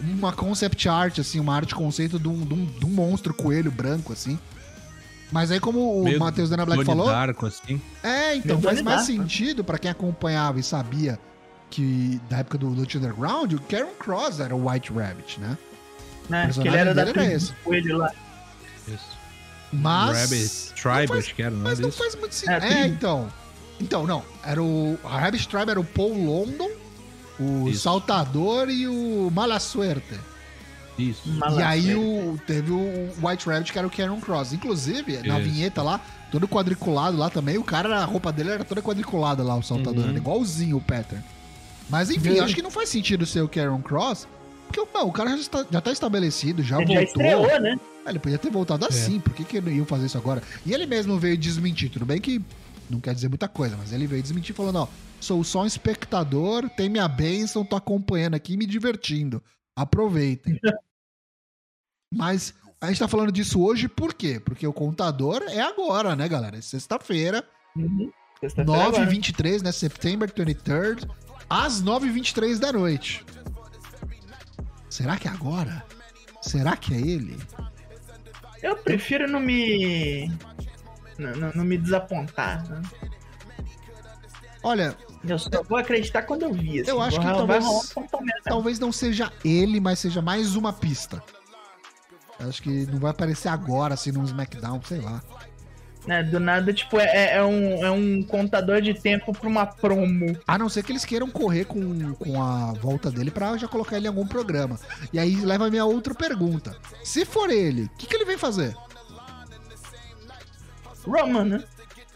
[0.00, 3.70] Uma concept art, assim, uma arte conceito de um, de um, de um monstro coelho
[3.70, 4.38] branco, assim.
[5.30, 7.06] Mas aí, como o Meio Matheus Dana Black falou.
[7.06, 7.80] Darko, assim.
[8.02, 11.18] É, então Meio faz mais sentido pra quem acompanhava e sabia
[11.70, 15.58] que da época do Lucha Underground, o Karen Cross era o White Rabbit, né?
[16.28, 16.50] Né?
[16.56, 17.52] O Que ele era da era esse.
[17.64, 18.10] coelho lá.
[18.88, 19.18] Isso.
[19.72, 20.16] Mas.
[20.18, 22.64] Rabbit Tribe, faz- acho que era, não é Mas não faz muito sentido.
[22.64, 23.28] É, É, então.
[23.80, 24.22] Então, não.
[24.44, 24.98] Era o.
[25.04, 26.70] A Rabbit Tribe era o Paul London,
[27.40, 27.80] o Isso.
[27.82, 30.18] Saltador e o Mala Suerte.
[30.96, 31.28] Isso.
[31.28, 34.52] Mala e aí o, teve o White Rabbit, que era o Karen Cross.
[34.52, 35.50] Inclusive, na Isso.
[35.50, 36.00] vinheta lá,
[36.30, 40.04] todo quadriculado lá também, o cara, a roupa dele era toda quadriculada lá, o saltador.
[40.04, 40.10] Uhum.
[40.10, 41.24] Era igualzinho o pattern.
[41.88, 44.26] Mas enfim, acho que não faz sentido ser o Karen Cross.
[44.66, 47.04] Porque não, o cara já está, já tá estabelecido, já Ele já voltou.
[47.22, 47.78] estreou, né?
[48.04, 50.42] Ah, Ele podia ter voltado assim, por que, que ele ia fazer isso agora?
[50.66, 52.42] E ele mesmo veio desmentir, tudo bem que
[52.90, 54.88] não quer dizer muita coisa, mas ele veio desmentir falando, ó,
[55.20, 59.42] sou só um espectador, tem minha bênção, tô acompanhando aqui e me divertindo.
[59.76, 60.58] Aproveitem.
[62.12, 64.40] mas a gente tá falando disso hoje por quê?
[64.40, 66.58] Porque o contador é agora, né, galera?
[66.58, 68.10] É sexta-feira, Uhum.
[68.40, 69.06] Sexta-feira agora.
[69.06, 69.72] 9h23, né?
[69.72, 71.08] September 23rd,
[71.62, 73.24] às 9h23 da noite.
[74.90, 75.84] Será que é agora?
[76.42, 77.38] Será que é ele?
[78.62, 80.28] Eu prefiro não me.
[81.18, 82.68] Não, não- não me desapontar.
[82.68, 82.82] né?
[84.62, 86.80] Olha, Eu só vou acreditar quando eu vi.
[86.80, 86.90] Assim.
[86.90, 87.64] Eu acho que talvez-
[88.44, 91.22] talvez não seja ele, mas seja mais uma pista.
[92.40, 95.22] Acho que não vai aparecer agora, assim, num SmackDown, sei lá.
[96.06, 96.22] Né?
[96.22, 100.36] Do nada, tipo, é, é um, é um contador de tempo pra uma promo.
[100.46, 103.96] A não ser que eles queiram correr com, com a volta dele pra já colocar
[103.96, 104.78] ele em algum programa.
[105.12, 106.76] E aí leva a minha outra pergunta.
[107.02, 108.74] Se for ele, o que, que ele vem fazer?
[111.06, 111.64] Roman, né?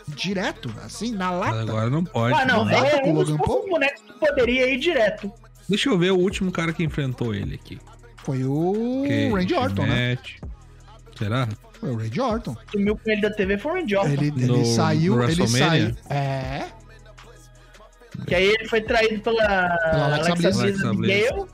[0.09, 1.61] Direto, assim, na lata?
[1.61, 2.35] agora não pode.
[2.35, 2.65] Ah, não.
[2.65, 5.31] não É um dos poucos bonecos que poderia ir direto.
[5.69, 7.79] Deixa eu ver o último cara que enfrentou ele aqui.
[8.17, 10.19] Foi o Que Randy Orton, né?
[11.19, 11.49] Será?
[11.81, 12.57] Foi o Randy Orton.
[12.71, 14.13] Sumiu com ele da TV foi o Randy Orton.
[14.13, 15.97] Ele, ele No- saiu, no ele saiu.
[16.09, 16.67] É.
[18.27, 20.57] Que aí ele foi traído pela, Pela Alexa Alexa, Bliss.
[20.57, 21.49] Bliss Alexa Abigail.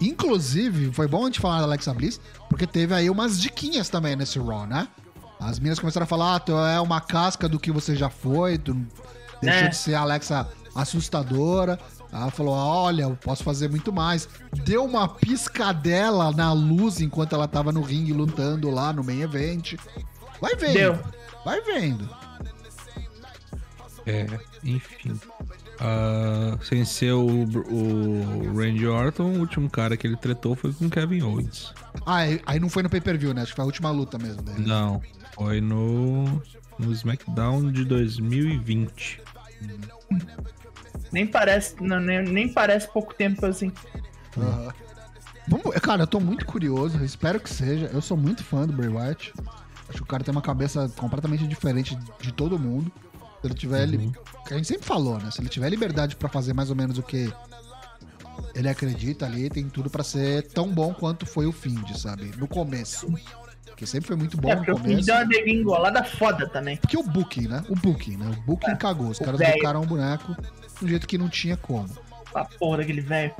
[0.00, 4.14] Inclusive, foi bom a gente falar da Alexa Bliss, porque teve aí umas diquinhas também
[4.14, 4.86] nesse Raw, né?
[5.40, 8.58] As meninas começaram a falar, ah, tu é uma casca do que você já foi,
[8.58, 8.74] tu
[9.42, 9.68] deixou É.
[9.68, 11.78] de ser a Alexa assustadora.
[12.12, 14.28] Ela falou, olha, eu posso fazer muito mais.
[14.64, 19.74] Deu uma piscadela na luz enquanto ela tava no ringue lutando lá no main event.
[20.40, 20.72] Vai vendo.
[20.72, 20.98] Deu.
[21.44, 22.08] Vai vendo.
[24.06, 24.26] É,
[24.64, 25.20] enfim.
[25.80, 30.86] Ah, sem ser o, o Randy Orton, o último cara que ele tretou foi com
[30.86, 31.72] o Kevin Owens.
[32.06, 33.42] Ah, aí- aí não foi no pay-per-view, né?
[33.42, 34.66] Acho que foi a última luta mesmo dele.
[34.66, 35.00] Não,
[35.34, 36.24] foi no,
[36.78, 39.20] no SmackDown de 2020.
[41.12, 43.72] Nem parece, não, nem, nem parece pouco tempo assim.
[44.36, 44.72] Aham.
[45.48, 47.86] Vamos, cara, eu tô muito curioso, espero que seja.
[47.86, 49.32] Eu sou muito fã do Bray Wyatt.
[49.88, 52.92] Acho que o cara tem uma cabeça completamente diferente de todo mundo.
[53.40, 53.86] Se ele tiver.
[53.86, 54.12] li- Uhum.
[54.46, 55.30] que a gente sempre falou, né?
[55.30, 57.32] Se ele tiver liberdade pra fazer mais ou menos o que
[58.54, 62.32] ele acredita ali, tem tudo pra ser tão bom quanto foi o Find, sabe?
[62.36, 63.06] No começo.
[63.78, 65.06] Porque sempre foi muito bom é, porque o começo.
[65.06, 66.76] deu uma degringolada foda também.
[66.78, 67.62] Porque o booking, né?
[67.68, 68.28] O booking, né?
[68.36, 69.06] O booking cagou.
[69.10, 70.36] Os É, caras colocaram um boneco
[70.80, 71.88] de um jeito que não tinha como.
[72.34, 73.32] A porra daquele velho.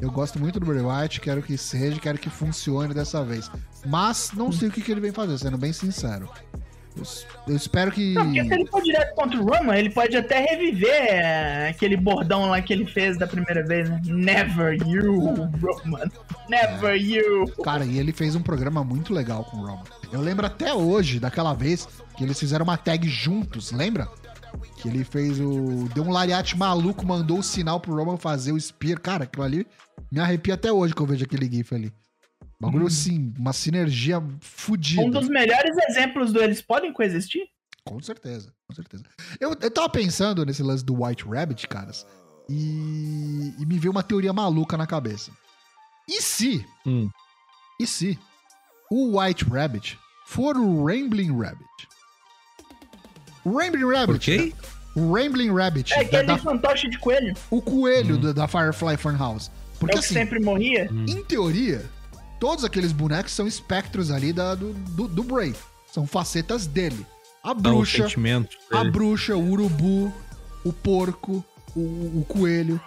[0.00, 3.50] Eu gosto muito do Bray Wyatt, quero que seja, quero que funcione dessa vez.
[3.84, 6.30] Mas não sei o que, que ele vem fazer, sendo bem sincero.
[7.46, 8.12] Eu, espero que.
[8.12, 11.96] Não, porque se ele for direto contra o Roman, ele pode até reviver é, aquele
[11.96, 14.00] bordão lá que ele fez da primeira vez, né?
[14.04, 16.10] Never you, Roman.
[16.48, 17.46] Never you.
[17.64, 19.84] Cara, e ele fez um programa muito legal com o Roman.
[20.12, 24.08] Eu lembro até hoje daquela vez que eles fizeram uma tag juntos, lembra?
[24.76, 25.88] Que ele fez o.
[25.94, 29.00] Deu um lariate maluco, mandou o sinal pro Roman fazer o Spear.
[29.00, 29.66] Cara, aquilo ali
[30.10, 31.92] me arrepia até hoje que eu vejo aquele GIF ali.
[32.62, 35.02] Bagulho assim, uma sinergia fodida.
[35.02, 37.42] Um dos melhores exemplos do eles podem coexistir?
[37.84, 39.02] Com certeza, com certeza.
[39.40, 42.06] Eu, eu tava pensando nesse lance do White Rabbit, caras,
[42.48, 45.32] e, e me veio uma teoria maluca na cabeça.
[46.08, 47.08] E se, Hum.
[47.80, 48.18] e se
[48.90, 51.66] o White Rabbit for o Rambling Rabbit?
[53.44, 54.06] O Rambling Rabbit.
[54.06, 54.52] Por quê?
[54.94, 55.92] O Rambling Rabbit.
[55.94, 57.34] É aquele da- fantoche de coelho.
[57.50, 58.20] o coelho Hum.
[58.20, 59.50] da, da Firefly Funhouse.
[59.80, 60.88] Porque é o que assim, sempre morria.
[61.08, 61.84] em teoria,
[62.42, 65.54] todos aqueles bonecos são espectros ali da, do, do, do Bray.
[65.92, 67.06] São facetas dele.
[67.40, 68.90] A um bruxa, sentimento a dele.
[68.90, 70.12] bruxa, o urubu,
[70.64, 71.44] o porco,
[71.76, 71.80] o,
[72.18, 72.80] o coelho.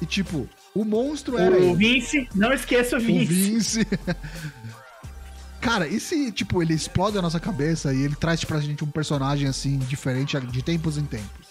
[0.00, 1.74] E tipo, o monstro era O ele.
[1.74, 3.34] Vince, não esqueça o O Vince.
[3.34, 3.86] Vince.
[5.60, 8.90] Cara, e se, tipo, ele explode a nossa cabeça e ele traz pra gente um
[8.90, 11.46] personagem, assim, diferente de tempos em tempos?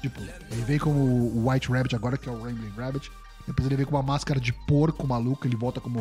[0.00, 3.10] Tipo, ele vem como o White Rabbit agora, que é o Rambling Rabbit.
[3.48, 5.98] Depois ele vem com uma máscara de porco maluco, ele volta como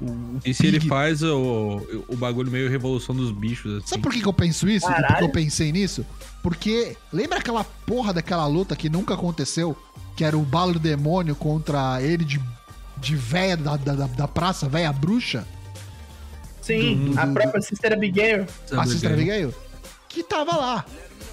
[0.00, 0.76] o, E se Pig.
[0.76, 3.86] ele faz o, o bagulho meio revolução dos bichos, assim?
[3.88, 4.86] Sabe por que, que eu penso isso?
[4.86, 5.24] E por que Caralho.
[5.26, 6.04] eu pensei nisso?
[6.42, 9.76] Porque lembra aquela porra daquela luta que nunca aconteceu?
[10.16, 12.40] Que era o balo demônio contra ele de,
[12.98, 15.46] de véia da, da, da- da praça, véia bruxa?
[16.62, 18.46] Sim, Do- a do- própria Sister Abigail.
[18.72, 19.12] A Sister?
[19.12, 19.54] Abigail?
[20.08, 20.84] Que tava lá.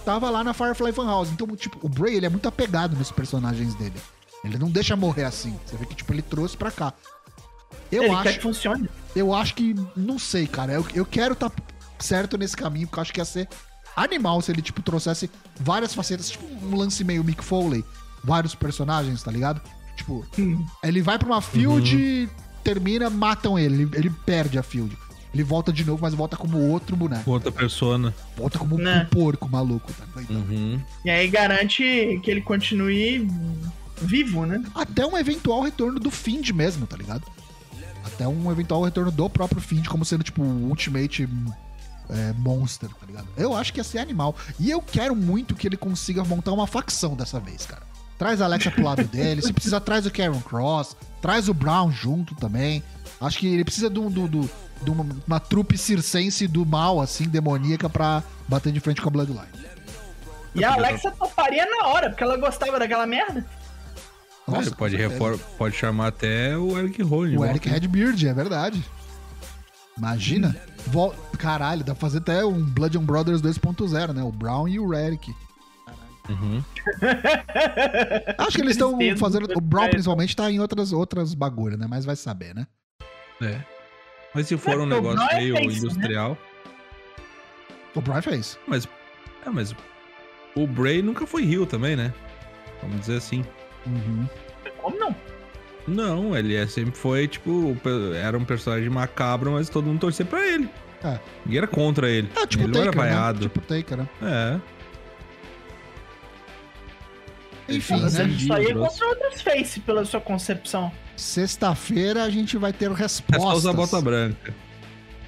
[0.05, 1.31] Tava lá na Firefly Funhouse.
[1.31, 3.95] Então, tipo, o Bray, ele é muito apegado nos personagens dele.
[4.43, 5.57] Ele não deixa morrer assim.
[5.65, 6.93] Você vê que, tipo, ele trouxe pra cá.
[7.93, 8.23] Eu ele acho...
[8.23, 8.89] quer que funcione.
[9.15, 9.75] Eu acho que.
[9.95, 10.73] Não sei, cara.
[10.73, 11.51] Eu, eu quero estar
[11.99, 13.47] certo nesse caminho, porque eu acho que ia ser
[13.95, 15.29] animal se ele, tipo, trouxesse
[15.59, 17.85] várias facetas, tipo um lance meio Mick Foley,
[18.23, 19.61] vários personagens, tá ligado?
[19.95, 20.25] Tipo,
[20.83, 22.29] ele vai pra uma field,
[22.63, 24.97] termina, matam ele, ele, ele perde a field.
[25.33, 27.29] Ele volta de novo, mas volta como outro boneco.
[27.29, 28.13] Outra persona.
[28.37, 29.01] Volta como Né.
[29.01, 30.37] um porco maluco, tá doidão?
[30.41, 30.79] Uhum.
[31.03, 33.27] E aí garante que ele continue
[33.99, 34.63] vivo, né?
[34.75, 37.23] Até um eventual retorno do Find mesmo, tá ligado?
[38.03, 41.27] Até um eventual retorno do próprio Find, como sendo, tipo, o Ultimate
[42.09, 43.27] é, Monster, tá ligado?
[43.37, 44.35] Eu acho que ia ser animal.
[44.59, 47.83] E eu quero muito que ele consiga montar uma facção dessa vez, cara.
[48.17, 51.91] Traz a Alexa pro lado dele, se precisa, traz o Karen Cross, traz o Brown
[51.91, 52.83] junto também.
[53.19, 54.27] Acho que ele precisa de, um- do-
[54.81, 59.11] de uma, uma trupe circense do mal, assim, demoníaca, pra bater de frente com a
[59.11, 59.47] Bloodline.
[60.55, 63.45] E a Alexa toparia na hora, porque ela gostava daquela merda.
[64.47, 67.37] Nossa, Ele pode, pode chamar até o Eric Rowan.
[67.37, 68.83] O Eric Redbeard, é verdade.
[69.97, 70.55] Imagina.
[70.87, 71.15] Vol...
[71.37, 74.23] Caralho, dá pra fazer até um Blood and Brothers 2.0, né?
[74.23, 75.33] O Brown e o Eric.
[76.29, 76.63] Uhum.
[78.37, 79.47] Acho que eles estão fazendo.
[79.55, 81.85] O Brown, principalmente, tá em outras, outras bagulho, né?
[81.89, 82.65] Mas vai saber, né?
[83.41, 83.59] É.
[84.33, 85.63] Mas se for É, um negócio é meio né?
[85.63, 86.37] industrial.
[87.93, 88.57] O Brown fez.
[88.67, 88.87] Mas.
[89.45, 89.75] É, mas.
[90.55, 92.13] O Bray nunca foi Rio também, né?
[92.81, 93.43] Vamos dizer assim.
[93.85, 94.27] Uhum.
[94.77, 95.15] Como não?
[95.87, 97.75] Não, ele é- sempre foi, tipo,
[98.15, 100.69] era um personagem macabro, mas todo mundo torcia pra ele.
[101.03, 101.19] É.
[101.45, 102.29] Ninguém era contra ele.
[102.35, 103.09] É, tipo ele não era Taker, né?
[103.15, 103.39] vaiado.
[103.41, 104.07] Tipo o Taker, né?
[104.21, 104.59] É.
[107.69, 108.05] Enfim, né?
[108.07, 108.91] assim, só ia grosso.
[108.99, 110.91] contra outras face, pela sua concepção.
[111.15, 113.53] Sexta-feira a gente vai ter É só respostas.
[113.57, 114.53] usar bota branca.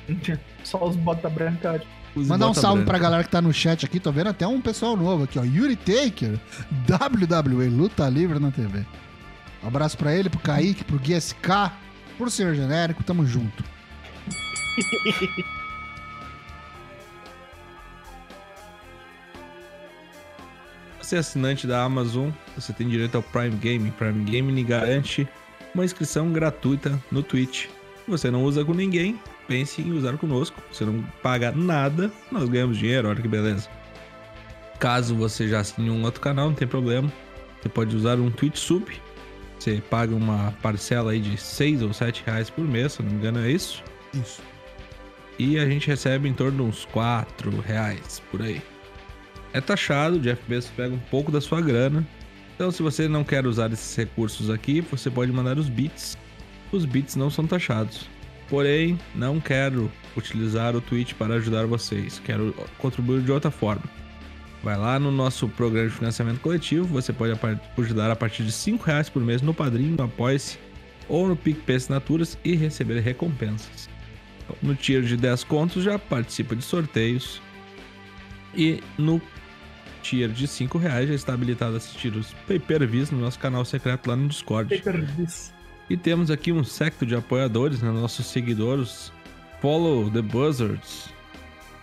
[0.63, 1.81] Só os bota branca.
[2.15, 2.91] Use Mandar um salve branca.
[2.91, 3.99] pra galera que tá no chat aqui.
[3.99, 5.43] Tô vendo até um pessoal novo aqui, ó.
[5.43, 6.39] Yuri Taker,
[6.87, 8.85] WWE, Luta Livre na TV.
[9.63, 11.71] Um abraço pra ele, pro Kaique, pro Gui SK,
[12.17, 13.03] pro Senhor Genérico.
[13.03, 13.63] Tamo junto.
[21.05, 23.91] Você é assinante da Amazon, você tem direito ao Prime Game.
[23.91, 25.27] Prime Game lhe garante
[25.71, 27.67] uma inscrição gratuita no Twitch.
[28.07, 30.61] Você não usa com ninguém, pense em usar conosco.
[30.71, 33.69] Você não paga nada, nós ganhamos dinheiro, olha que beleza.
[34.79, 37.11] Caso você já assine um outro canal, não tem problema.
[37.61, 38.85] Você pode usar um Twitch Sub.
[39.57, 43.17] Você paga uma parcela aí de 6 ou 7 reais por mês, se não me
[43.17, 43.83] engano é isso.
[44.13, 44.41] Isso.
[45.39, 48.61] E a gente recebe em torno de uns 4 reais por aí.
[49.53, 52.05] É taxado, o Jeff Bezos pega um pouco da sua grana.
[52.55, 56.17] Então, se você não quer usar esses recursos aqui, você pode mandar os bits.
[56.71, 58.09] Os bits não são taxados.
[58.49, 62.21] Porém, não quero utilizar o Twitch para ajudar vocês.
[62.23, 63.83] Quero contribuir de outra forma.
[64.63, 66.85] Vai lá no nosso programa de financiamento coletivo.
[66.87, 67.37] Você pode
[67.77, 70.57] ajudar a partir de 5 reais por mês no Padrinho, no Apoia-se
[71.07, 73.89] ou no PicPay Assinaturas e receber recompensas.
[74.61, 77.41] No tier de 10 contos já participa de sorteios.
[78.55, 79.21] E no
[80.01, 84.07] tier de 5 reais já está habilitado a assistir os pay-per-views no nosso canal secreto
[84.07, 84.69] lá no Discord.
[85.89, 89.11] E temos aqui um secto de apoiadores, né, nossos seguidores.
[89.61, 91.09] Follow the Buzzards.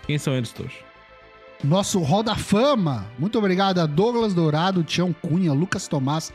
[0.06, 0.84] Quem são eles, Tocho?
[1.62, 3.06] Nosso Roda Fama.
[3.18, 6.32] Muito obrigado a Douglas Dourado, Tião Cunha, Lucas Tomás,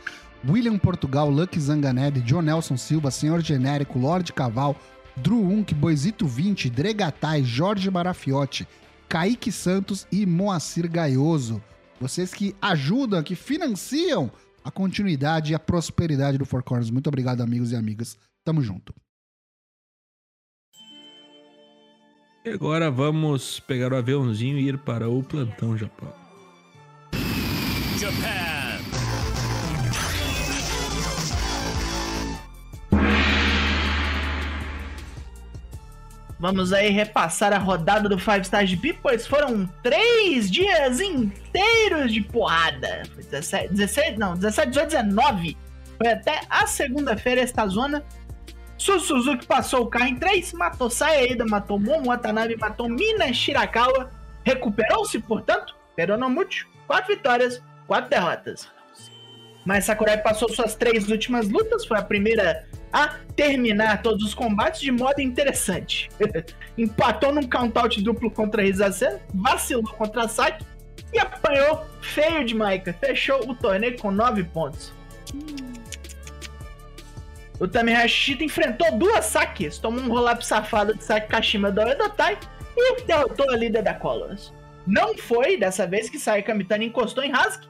[0.48, 4.74] William Portugal, Lucky Zanganelli, John Nelson Silva, Senhor Genérico, Lorde Caval,
[5.16, 8.66] Drew Unk, Boisito 20, Dregatai, Jorge Marafiotti,
[9.06, 11.62] Kaique Santos e Moacir Gaioso.
[12.00, 14.30] Vocês que ajudam, que financiam
[14.68, 16.90] a continuidade e a prosperidade do Four Corners.
[16.90, 18.18] Muito obrigado, amigos e amigas.
[18.44, 18.94] Tamo junto.
[22.44, 26.12] E agora vamos pegar o aviãozinho e ir para o plantão Japão.
[27.98, 28.47] Japan.
[36.40, 42.20] Vamos aí repassar a rodada do Five Stars GP, pois foram três dias inteiros de
[42.20, 43.02] porrada.
[43.12, 45.56] Foi 17, 16, não, 17, 18, 19.
[45.96, 48.04] Foi até a segunda-feira esta zona.
[48.76, 54.08] Su Suzuki passou o carro em três, matou Sayaida, matou Momo Watanabe, matou Mina Shirakawa,
[54.44, 58.77] recuperou-se, portanto, Peronomútil, quatro vitórias, quatro derrotas.
[59.68, 64.80] Mas Sakurai passou suas três últimas lutas, foi a primeira a terminar todos os combates
[64.80, 66.08] de modo interessante.
[66.78, 70.64] Empatou num count-out duplo contra Rizasen, vacilou contra a Saki
[71.12, 72.94] e apanhou feio de Maika.
[72.94, 74.90] Fechou o torneio com nove pontos.
[77.60, 82.38] O Tamihashita enfrentou duas Sakis, tomou um roll-up safado de Saki Kashima do Edotai
[82.74, 84.50] e derrotou a líder da Colors.
[84.86, 87.68] Não foi dessa vez que Sai Kamitani encostou em Husky,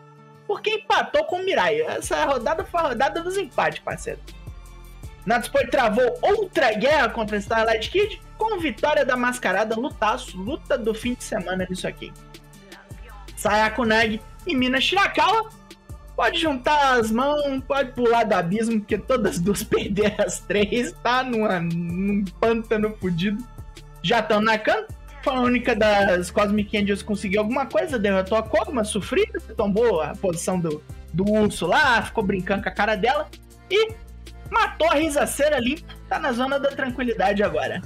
[0.48, 1.82] porque empatou com o Mirai.
[1.82, 4.18] Essa rodada foi a rodada dos empates, parceiro.
[5.26, 11.12] Natsupoi travou outra guerra contra Starlight Kid com vitória da mascarada lutaço, luta do fim
[11.12, 12.10] de semana disso aqui.
[13.36, 13.82] Sayako
[14.46, 15.50] e Mina Shirakawa
[16.16, 20.92] pode juntar as mãos, pode pular do abismo, porque todas as duas perderam as três,
[21.02, 23.44] tá numa, num pântano fudido.
[24.02, 24.97] Já estão na canta.
[25.22, 30.14] Foi a única das Cosmic Angels conseguiu alguma coisa, derrotou a Koguma, sofrida, tombou a
[30.14, 33.28] posição do, do urso lá, ficou brincando com a cara dela
[33.70, 33.92] e
[34.50, 37.82] matou a risaceira limpa, tá na zona da tranquilidade agora.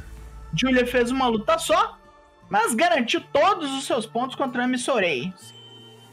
[0.55, 1.99] Julia fez uma luta só,
[2.49, 5.33] mas garantiu todos os seus pontos contra a Missorei.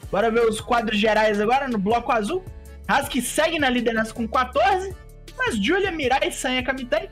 [0.10, 2.44] Bora ver os quadros gerais agora no bloco azul.
[2.90, 4.96] Husky segue na liderança com 14,
[5.38, 7.10] mas Julia, Mirai e Sanya Kamitani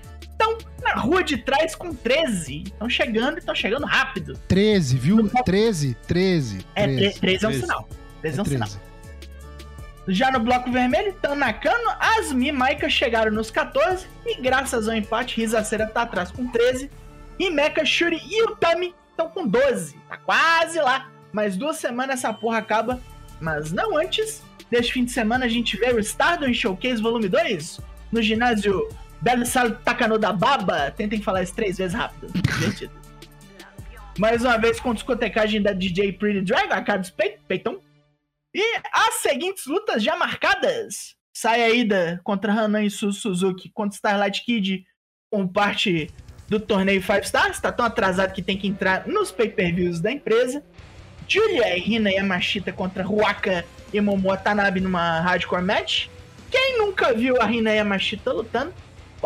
[0.95, 2.63] na rua de trás com 13.
[2.65, 4.39] Estão chegando e estão chegando rápido.
[4.47, 5.29] 13, viu?
[5.45, 6.65] 13, 13.
[6.75, 7.19] É, 13.
[7.19, 7.61] 13 é um 13.
[7.61, 7.89] sinal.
[8.21, 8.67] 13 é um É sinal.
[8.69, 8.87] 13.
[10.09, 15.35] Já no bloco vermelho, Tanakano, Asmi e Maika chegaram nos 14 e graças ao empate,
[15.35, 16.89] Rizaceira tá atrás com 13
[17.37, 19.95] e Mecha, Shuri e Utami estão com 12.
[20.07, 21.09] Tá quase lá.
[21.33, 23.01] Mais duas semanas essa porra acaba,
[23.41, 24.41] mas não antes.
[24.71, 27.79] Deste fim de semana a gente vê o Stardom Showcase Volume 2
[28.11, 28.87] no ginásio
[29.21, 30.91] Belo Sal Takano da Baba.
[30.91, 32.31] Tentem falar isso três vezes rápido.
[32.33, 32.91] Divertido.
[34.19, 37.79] Mais uma vez com discotecagem da DJ Pretty Dragon, a Carlos Pe- Peyton.
[38.53, 41.15] E as seguintes lutas já marcadas.
[41.35, 44.85] Sai a ida contra Hanan e Su Suzuki contra Starlight Kid
[45.31, 46.09] com parte
[46.47, 47.59] do torneio Five Stars.
[47.59, 50.63] Tá tão atrasado que tem que entrar nos pay-per-views da empresa.
[51.27, 53.63] Julia e Hina Yamashita contra Ruaka
[53.93, 56.07] e Momo Watanabe numa hardcore match.
[56.49, 58.73] Quem nunca viu a Hina Yamashita lutando,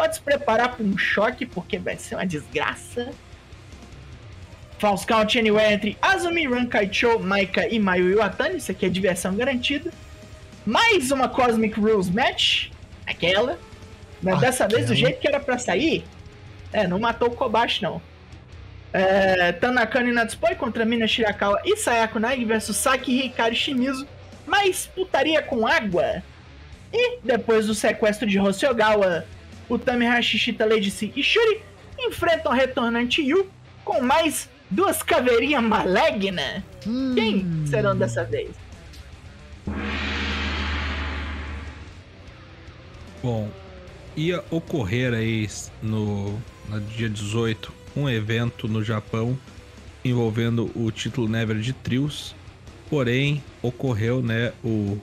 [0.02, 3.12] pode se preparar para um choque, porque vai ser uma desgraça.
[4.80, 8.58] False Count Anywhere entre Azumi, Rankaicho, Maika e Mayu Iwatani.
[8.58, 9.92] Isso aqui é diversão garantida.
[10.66, 12.72] Mais uma Cosmic Rules Match.
[13.06, 13.60] Aquela.
[14.24, 16.04] Mas dessa vez, do jeito que era pra sair,
[16.74, 18.02] é, não matou o Kobashi, não.
[18.92, 24.08] É, Tanakano e Natsupoi contra Mina Shirakawa e Sayako Nagi versus Saki Hikari Shimizu.
[24.48, 26.24] Mais putaria com água.
[26.92, 29.26] E depois do sequestro de Hosogawa,
[29.70, 31.62] o Tami Hashishita, Lady C e Shuri
[32.00, 33.48] enfrentam a retornante Yu
[33.86, 36.64] com mais duas caveirinhas malignas.
[37.16, 37.66] Quem Hum.
[37.68, 38.50] serão dessa vez?
[43.22, 43.50] Bom,
[44.16, 45.48] ia ocorrer aí
[45.82, 49.38] no, no dia 18 um evento no Japão
[50.04, 52.36] envolvendo o título Never de Trios.
[52.90, 54.98] Porém, ocorreu, né, o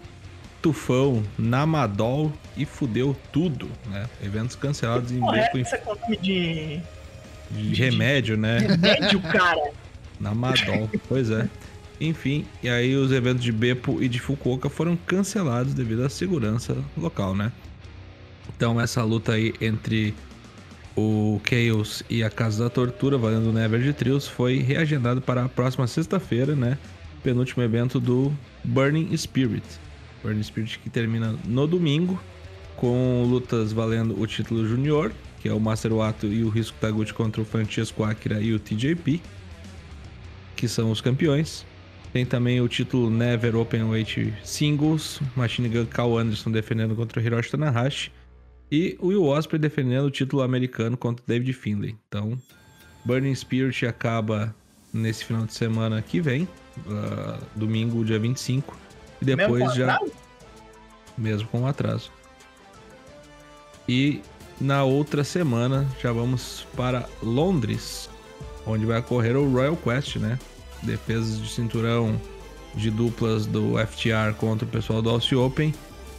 [0.61, 4.07] tufão Namadol e fudeu tudo, né?
[4.23, 6.81] Eventos cancelados em beco essa com nome de
[7.51, 8.59] de remédio, né?
[8.59, 9.71] remédio, cara.
[10.21, 11.49] Namadol, pois é.
[12.01, 16.77] Enfim, e aí os eventos de Beppo e de Fukuoka foram cancelados devido à segurança
[16.97, 17.51] local, né?
[18.57, 20.15] Então essa luta aí entre
[20.97, 25.45] o Chaos e a Casa da Tortura, valendo o Never de Trios, foi reagendado para
[25.45, 26.79] a próxima sexta-feira, né?
[27.23, 28.33] Penúltimo evento do
[28.65, 29.65] Burning Spirit.
[30.23, 32.21] Burning Spirit que termina no domingo,
[32.77, 37.15] com lutas valendo o título júnior, que é o Master Wato e o Risco Taguchi
[37.15, 39.21] contra o Francesco Akira e o TJP
[40.59, 41.65] que são os campeões.
[42.13, 47.51] Tem também o título Never Openweight Singles, Machine Gun Cal Anderson defendendo contra o Hiroshi
[47.51, 48.11] Tanahashi
[48.71, 51.97] e o Will Ospreay defendendo o título americano contra o David Finlay.
[52.09, 52.37] Então,
[53.05, 54.55] Burning Spirit acaba
[54.93, 56.49] nesse final de semana que vem,
[56.89, 58.77] ah, domingo, dia 25,
[59.21, 60.13] e depois Mesmo com já atraso?
[61.17, 62.11] mesmo com atraso.
[63.89, 64.21] E
[64.61, 68.09] na outra semana já vamos para Londres,
[68.67, 70.39] onde vai ocorrer o Royal Quest, né?
[70.83, 72.21] Defesas de cinturão
[72.75, 75.75] de duplas do FTR contra o pessoal do Aussie Open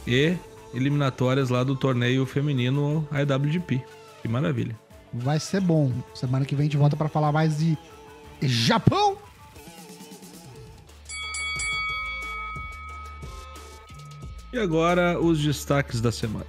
[0.06, 0.36] e
[0.74, 3.82] eliminatórias lá do torneio feminino IWGP.
[4.20, 4.76] Que maravilha.
[5.12, 5.90] Vai ser bom.
[6.14, 7.76] Semana que vem a gente volta pra falar mais de
[8.42, 9.16] Japão.
[14.52, 16.46] E agora os destaques da semana.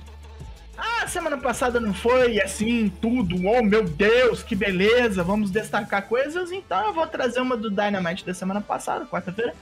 [0.78, 6.52] As semana passada não foi assim, tudo, oh meu Deus, que beleza, vamos destacar coisas,
[6.52, 9.54] então eu vou trazer uma do Dynamite da semana passada, quarta-feira.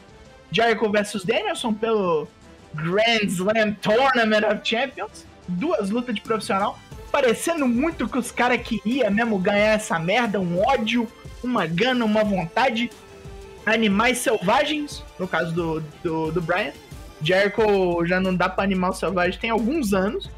[0.51, 2.27] Jericho versus Danielson pelo
[2.73, 5.25] Grand Slam Tournament of Champions.
[5.47, 6.77] Duas lutas de profissional.
[7.11, 11.07] Parecendo muito que os caras queriam mesmo ganhar essa merda, um ódio,
[11.43, 12.89] uma gana, uma vontade.
[13.65, 16.73] Animais selvagens, no caso do, do, do Brian.
[17.21, 20.29] Jericho já não dá pra animal selvagem tem alguns anos.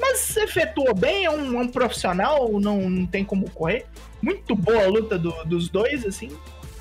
[0.00, 3.86] Mas efetuou bem, é um, é um profissional, não, não tem como correr.
[4.20, 6.30] Muito boa a luta do, dos dois, assim.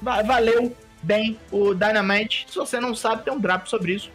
[0.01, 2.47] Valeu bem o Dynamite.
[2.49, 4.09] Se você não sabe, tem um drapo sobre isso.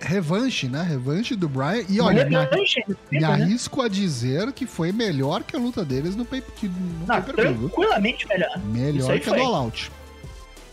[0.00, 0.82] Revanche, né?
[0.82, 1.84] Revanche do Brian.
[1.88, 3.26] E olha, Revanche, me, me né?
[3.26, 7.22] arrisco a dizer que foi melhor que a luta deles no pay, que no não,
[7.22, 8.58] pay Tranquilamente melhor.
[8.66, 9.90] Melhor que a do All Out.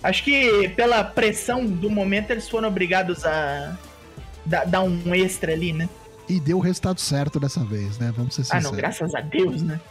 [0.05, 3.75] Acho que pela pressão do momento eles foram obrigados a
[4.45, 5.89] dar um extra ali, né?
[6.29, 8.13] E deu o resultado certo dessa vez, né?
[8.15, 8.65] Vamos ser sinceros.
[8.67, 9.81] Ah, não, graças a Deus, né?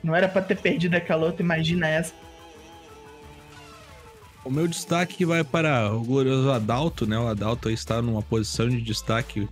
[0.00, 2.14] Não era para ter perdido aquela outra, imagina essa.
[4.44, 7.18] O meu destaque vai para o glorioso Adalto, né?
[7.18, 9.48] O Adalto está numa posição de destaque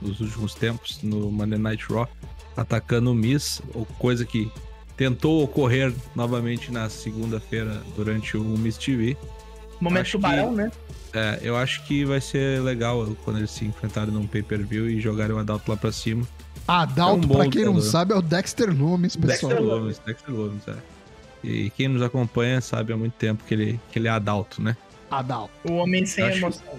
[0.00, 2.08] nos últimos tempos no Monday Night Raw,
[2.56, 3.60] atacando o Miss,
[3.98, 4.50] coisa que
[4.96, 9.16] tentou ocorrer novamente na segunda-feira durante o Miss TV.
[9.80, 10.72] Momento acho tubarão, que, né?
[11.12, 15.34] É, eu acho que vai ser legal quando eles se enfrentarem num pay-per-view e jogarem
[15.34, 16.26] o Adalto lá pra cima.
[16.66, 19.52] Adalto, é um pra quem não sabe, é o Dexter Loomis, pessoal.
[19.52, 20.76] Dexter Loomis, Dexter Loomis, é.
[21.44, 24.76] E quem nos acompanha sabe há muito tempo que ele, que ele é adalto, né?
[25.10, 25.52] Adalto.
[25.70, 26.74] O homem sem acho, emoção.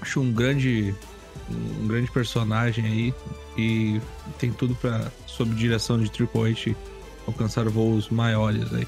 [0.00, 0.94] Acho um grande,
[1.50, 3.14] um grande personagem aí
[3.56, 4.00] e
[4.38, 6.74] tem tudo para sob direção de Triple H,
[7.26, 8.86] alcançar voos maiores aí.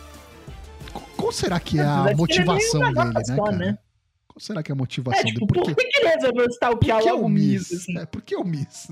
[1.17, 3.53] Qual será que é a motivação dele, né, cara?
[3.53, 3.79] Né?
[4.29, 5.75] Qual será que é a motivação é, tipo, dele?
[5.75, 7.73] Por que, ele resolveu stalkear que logo o Miss?
[7.73, 7.99] Assim?
[7.99, 8.91] É, por que o Miss?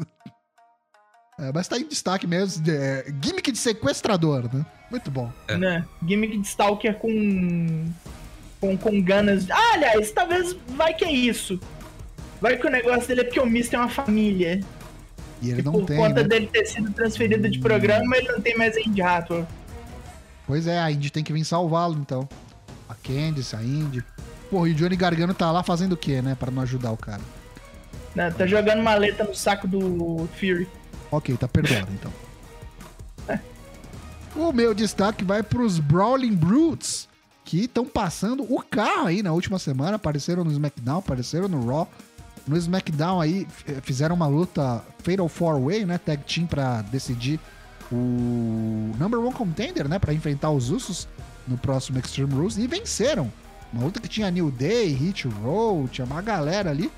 [1.39, 2.65] É, mas tá em destaque mesmo.
[2.71, 4.65] É, gimmick de sequestrador, né?
[4.91, 5.33] Muito bom.
[5.49, 5.57] É.
[5.57, 5.85] Né?
[6.07, 7.91] Gimmick de Stalker com.
[8.61, 9.51] com, com ganas.
[9.51, 11.59] Ah, aliás, talvez vai que é isso.
[12.41, 14.61] Vai que o negócio dele é porque o Miss tem uma família.
[15.43, 15.97] E ele e não por tem.
[15.97, 16.29] Por conta né?
[16.29, 19.47] dele ter sido transferido de programa, ele não tem mais a Indy Hathaway.
[20.47, 22.29] Pois é, a Indy tem que vir salvá-lo, então.
[22.89, 24.03] A Candice, a Indy.
[24.49, 26.35] Pô, e o Johnny Gargano tá lá fazendo o quê, né?
[26.35, 27.21] Pra não ajudar o cara.
[28.15, 30.69] Não, tá jogando maleta no saco do Fury.
[31.11, 32.13] Ok, tá perdoado então.
[34.35, 37.07] O meu destaque vai pros Brawling Brutes,
[37.45, 39.97] que estão passando o carro aí na última semana.
[39.97, 41.89] Apareceram no SmackDown, apareceram no Raw.
[42.47, 43.47] No SmackDown aí
[43.83, 45.99] fizeram uma luta Fatal 4-Way, né?
[45.99, 47.39] Tag Team pra decidir
[47.91, 49.99] o Number One Contender, né?
[49.99, 51.09] Pra enfrentar os Usos
[51.47, 52.57] no próximo Extreme Rules.
[52.57, 53.33] E venceram.
[53.73, 56.91] Uma luta que tinha New Day, Hit Roll, tinha uma galera ali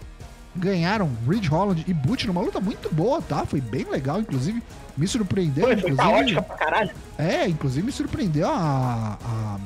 [0.57, 3.45] ganharam Ridge Holland e Butch numa luta muito boa, tá?
[3.45, 4.63] Foi bem legal, inclusive.
[4.97, 5.65] Me surpreendeu.
[5.65, 6.91] Foi, foi inclusive, pra caralho.
[7.19, 9.59] É, inclusive me surpreendeu a, a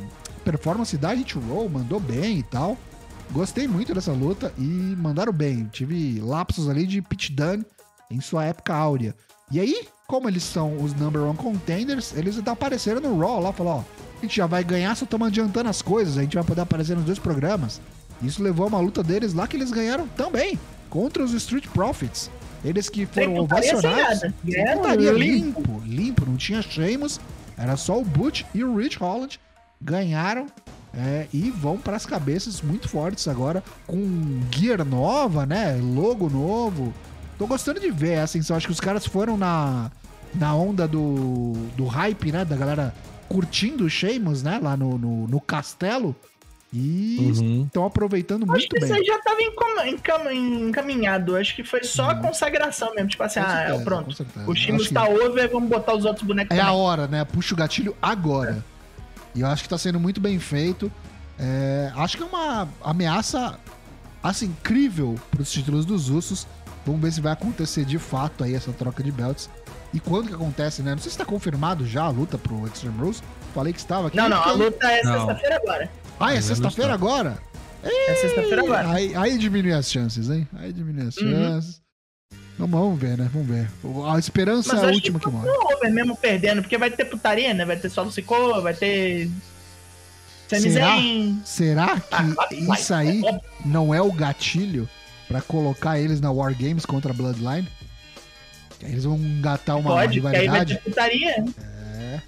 [0.44, 2.76] performance da Hit Roll, mandou bem e tal.
[3.30, 5.68] Gostei muito dessa luta e mandaram bem.
[5.70, 7.64] Tive lapsos ali de Pit Dunne
[8.10, 9.14] em sua época áurea.
[9.50, 13.78] E aí, como eles são os number one contenders, eles apareceram no Raw lá, falaram,
[13.78, 13.84] ó,
[14.18, 16.96] a gente já vai ganhar, só estamos adiantando as coisas, a gente vai poder aparecer
[16.96, 17.80] nos dois programas.
[18.22, 20.58] Isso levou a uma luta deles lá que eles ganharam também
[20.90, 22.30] contra os Street Profits.
[22.64, 24.20] Eles que foram ovacionados.
[24.74, 27.20] Putaria limpo, limpo, não tinha Sheamus,
[27.56, 29.38] era só o Butch e o Rich Holland.
[29.80, 30.46] Ganharam
[30.94, 35.78] é, e vão para as cabeças muito fortes agora, com gear nova, né?
[35.80, 36.92] Logo novo.
[37.38, 39.90] Tô gostando de ver essa assim, Acho que os caras foram na,
[40.34, 42.44] na onda do, do hype, né?
[42.44, 42.94] Da galera
[43.28, 44.58] curtindo o Sheamus, né?
[44.60, 46.16] Lá no, no, no castelo.
[46.72, 47.30] E
[47.64, 47.88] estão uhum.
[47.88, 48.82] aproveitando Acho muito bem.
[48.82, 49.16] Acho que isso aí já
[49.96, 51.36] estava encaminhado.
[51.36, 52.22] Acho que foi só a uhum.
[52.22, 53.08] consagração mesmo.
[53.08, 54.26] Tipo assim, com ah, certeza, pronto.
[54.46, 55.12] O time está que...
[55.12, 56.72] over, vamos botar os outros bonecos É também.
[56.72, 57.24] a hora, né?
[57.24, 58.62] Puxa o gatilho agora.
[58.74, 58.77] É.
[59.34, 60.90] E eu acho que está sendo muito bem feito.
[61.38, 63.58] É, acho que é uma ameaça
[64.22, 66.46] assim, incrível para os títulos dos Usos.
[66.84, 69.50] Vamos ver se vai acontecer de fato aí essa troca de belts.
[69.92, 70.92] E quando que acontece, né?
[70.92, 73.22] Não sei se está confirmado já a luta pro Extreme Rules.
[73.54, 74.16] Falei que estava aqui.
[74.16, 75.90] Não, não, a luta é sexta-feira agora.
[76.20, 77.38] Ah, é sexta-feira agora?
[77.82, 78.90] É sexta-feira agora.
[78.90, 80.48] Aí, aí diminui as chances, hein?
[80.54, 81.30] Aí diminui as uhum.
[81.30, 81.40] chances.
[81.40, 81.87] Vamos,
[82.66, 83.30] vamos ver, né?
[83.32, 83.68] Vamos ver.
[84.12, 85.48] A esperança é a última que, que morre.
[85.48, 87.64] over mesmo perdendo, porque vai ter putaria, né?
[87.64, 89.30] Vai ter solo Sikoa, vai ter.
[90.48, 90.96] Será,
[91.44, 93.22] será que ah, isso aí
[93.66, 94.88] não é o gatilho
[95.28, 97.68] para colocar eles na War Games contra a Bloodline?
[98.80, 100.48] Eles vão engatar uma Pode, rivalidade.
[100.48, 101.44] Aí vai ter putaria.
[101.98, 102.20] É.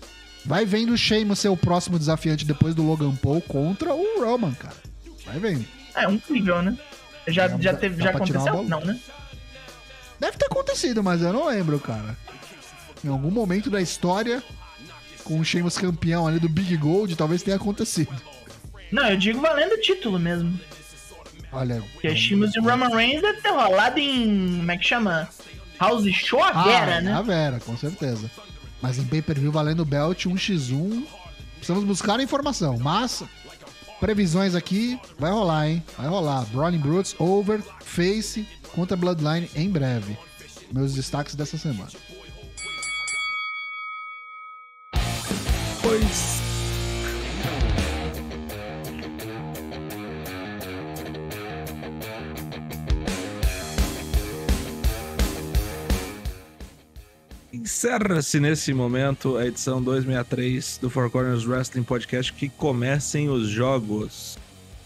[0.44, 4.52] Vai vendo o Sheamus ser o próximo desafiante depois do Logan Paul contra o Roman,
[4.52, 4.76] cara.
[5.24, 5.64] Vai vendo.
[5.94, 6.76] É um nível, né?
[7.28, 8.62] Já, é, já, teve, já aconteceu?
[8.64, 8.98] Não, né?
[10.20, 12.16] Deve ter acontecido, mas eu não lembro, cara.
[13.02, 14.42] Em algum momento da história,
[15.24, 18.14] com o Sheamus campeão ali do Big Gold, talvez tenha acontecido.
[18.92, 20.58] Não, eu digo valendo o título mesmo.
[21.52, 21.82] Olha.
[21.92, 24.58] Porque Sheamus e Roman Reigns deve ter rolado em.
[24.58, 25.28] Como é que chama?
[25.78, 27.12] House Show a Ah, Vera, né?
[27.14, 28.30] A Vera, com certeza.
[28.82, 31.04] Mas em pay-per-view valendo belt 1x1,
[31.56, 32.78] precisamos buscar a informação.
[32.78, 33.22] Mas,
[33.98, 35.82] previsões aqui, vai rolar, hein?
[35.96, 36.44] Vai rolar.
[36.46, 40.16] Brawling Brutes, Over, Face, contra Bloodline em breve.
[40.72, 41.90] Meus destaques dessa semana.
[45.82, 46.40] Pois.
[57.52, 62.32] Encerra-se nesse momento a edição 263 do Four Corners Wrestling Podcast.
[62.32, 64.38] Que comecem os jogos.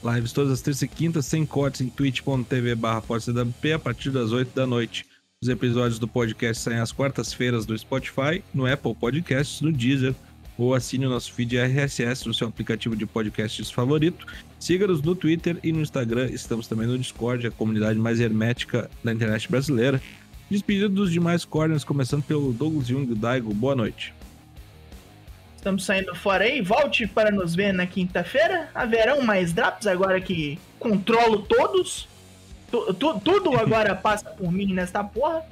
[0.05, 4.55] Lives todas as terças e quintas, sem cortes em twitch.tv barra a partir das 8
[4.55, 5.07] da noite.
[5.43, 10.15] Os episódios do podcast saem às quartas-feiras do Spotify, no Apple Podcasts, no Deezer,
[10.59, 14.27] ou assine o nosso feed RSS no seu aplicativo de podcasts favorito.
[14.61, 16.27] Siga-nos no Twitter e no Instagram.
[16.27, 20.03] Estamos também no Discord, a comunidade mais hermética da internet brasileira.
[20.51, 23.55] Despedido dos demais corners, começando pelo Douglas Jung Daigo.
[23.55, 24.13] Boa noite.
[25.65, 26.61] Estamos saindo fora aí.
[26.61, 28.69] Volte para nos ver na quinta-feira.
[28.75, 32.07] Haverão mais drops agora que controlo todos.
[32.71, 35.43] Tu- tu- tudo agora passa por mim nesta porra.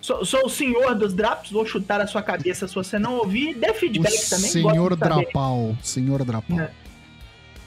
[0.00, 1.52] Sou, sou o senhor dos drops.
[1.52, 3.54] Vou chutar a sua cabeça se você não ouvir.
[3.54, 4.50] Dê O feedback também.
[4.50, 4.96] senhor.
[4.96, 5.76] Drapal.
[5.80, 6.58] Senhor Drapal.
[6.58, 6.70] É.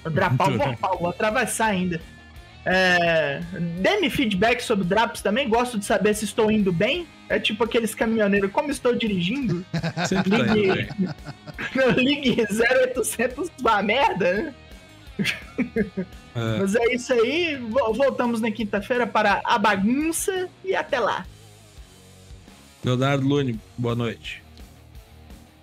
[0.03, 2.01] Vou o vocal, vou atravessar ainda.
[2.65, 3.41] É,
[3.81, 5.47] Dê-me feedback sobre drops também.
[5.47, 7.07] Gosto de saber se estou indo bem.
[7.29, 8.51] É tipo aqueles caminhoneiros.
[8.51, 9.63] Como estou dirigindo?
[10.07, 10.87] Sempre tá Ligue, bem.
[11.75, 12.37] meu ligue
[12.95, 14.53] 0800 vá merda, né?
[16.37, 17.55] É, Mas é isso aí.
[17.55, 21.25] Vo- Voltamos na quinta-feira para a bagunça e até lá.
[22.83, 24.43] Leonardo Lune, boa noite.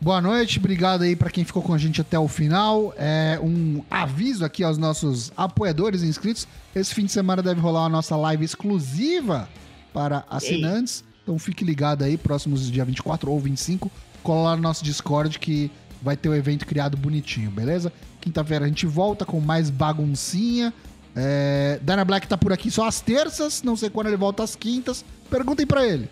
[0.03, 2.93] Boa noite, obrigado aí pra quem ficou com a gente até o final.
[2.97, 6.49] É um aviso aqui aos nossos apoiadores e inscritos.
[6.75, 9.49] Esse fim de semana deve rolar a nossa live exclusiva
[9.95, 11.05] para assinantes.
[11.23, 13.89] Então fique ligado aí, próximos dia 24 ou 25,
[14.25, 15.71] cola lá no nosso Discord que
[16.03, 17.93] vai ter o evento criado bonitinho, beleza?
[18.21, 20.75] Quinta-feira a gente volta com mais baguncinha.
[21.15, 21.79] É...
[21.81, 25.05] Dana Black tá por aqui só às terças, não sei quando ele volta às quintas.
[25.31, 26.11] Perguntem pra ele.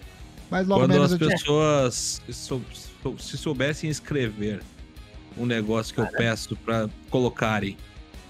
[0.48, 1.18] Mas logo Quando menos as
[2.24, 4.60] pessoas se soubessem escrever
[5.36, 7.76] um negócio que eu peço pra colocarem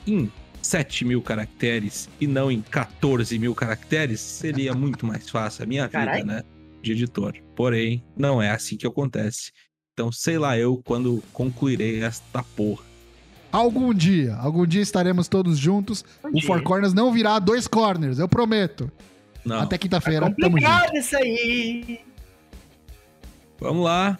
[0.06, 0.30] em
[0.62, 5.86] 7 mil caracteres e não em 14 mil caracteres, seria muito mais fácil a minha
[5.86, 6.42] vida, né?
[6.82, 7.34] De editor.
[7.54, 9.52] Porém, não é assim que acontece.
[9.92, 12.84] Então, sei lá eu quando concluirei esta porra.
[13.52, 16.04] Algum dia, algum dia estaremos todos juntos.
[16.22, 16.46] Bom O dia.
[16.46, 18.90] Four Corners não virá dois corners, eu prometo.
[19.44, 19.60] Não.
[19.60, 20.62] Até quinta-feira, tamo junto.
[20.62, 22.00] Complicado isso aí.
[23.58, 24.18] Vamos lá.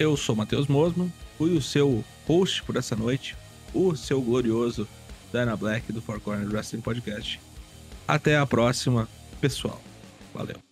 [0.00, 3.36] Eu sou Matheus Mosman, fui o seu host por essa noite,
[3.74, 4.88] o seu glorioso
[5.30, 7.38] Dana Black do Four Corners Wrestling Podcast.
[8.08, 9.06] Até a próxima,
[9.42, 9.78] pessoal.
[10.32, 10.69] Valeu.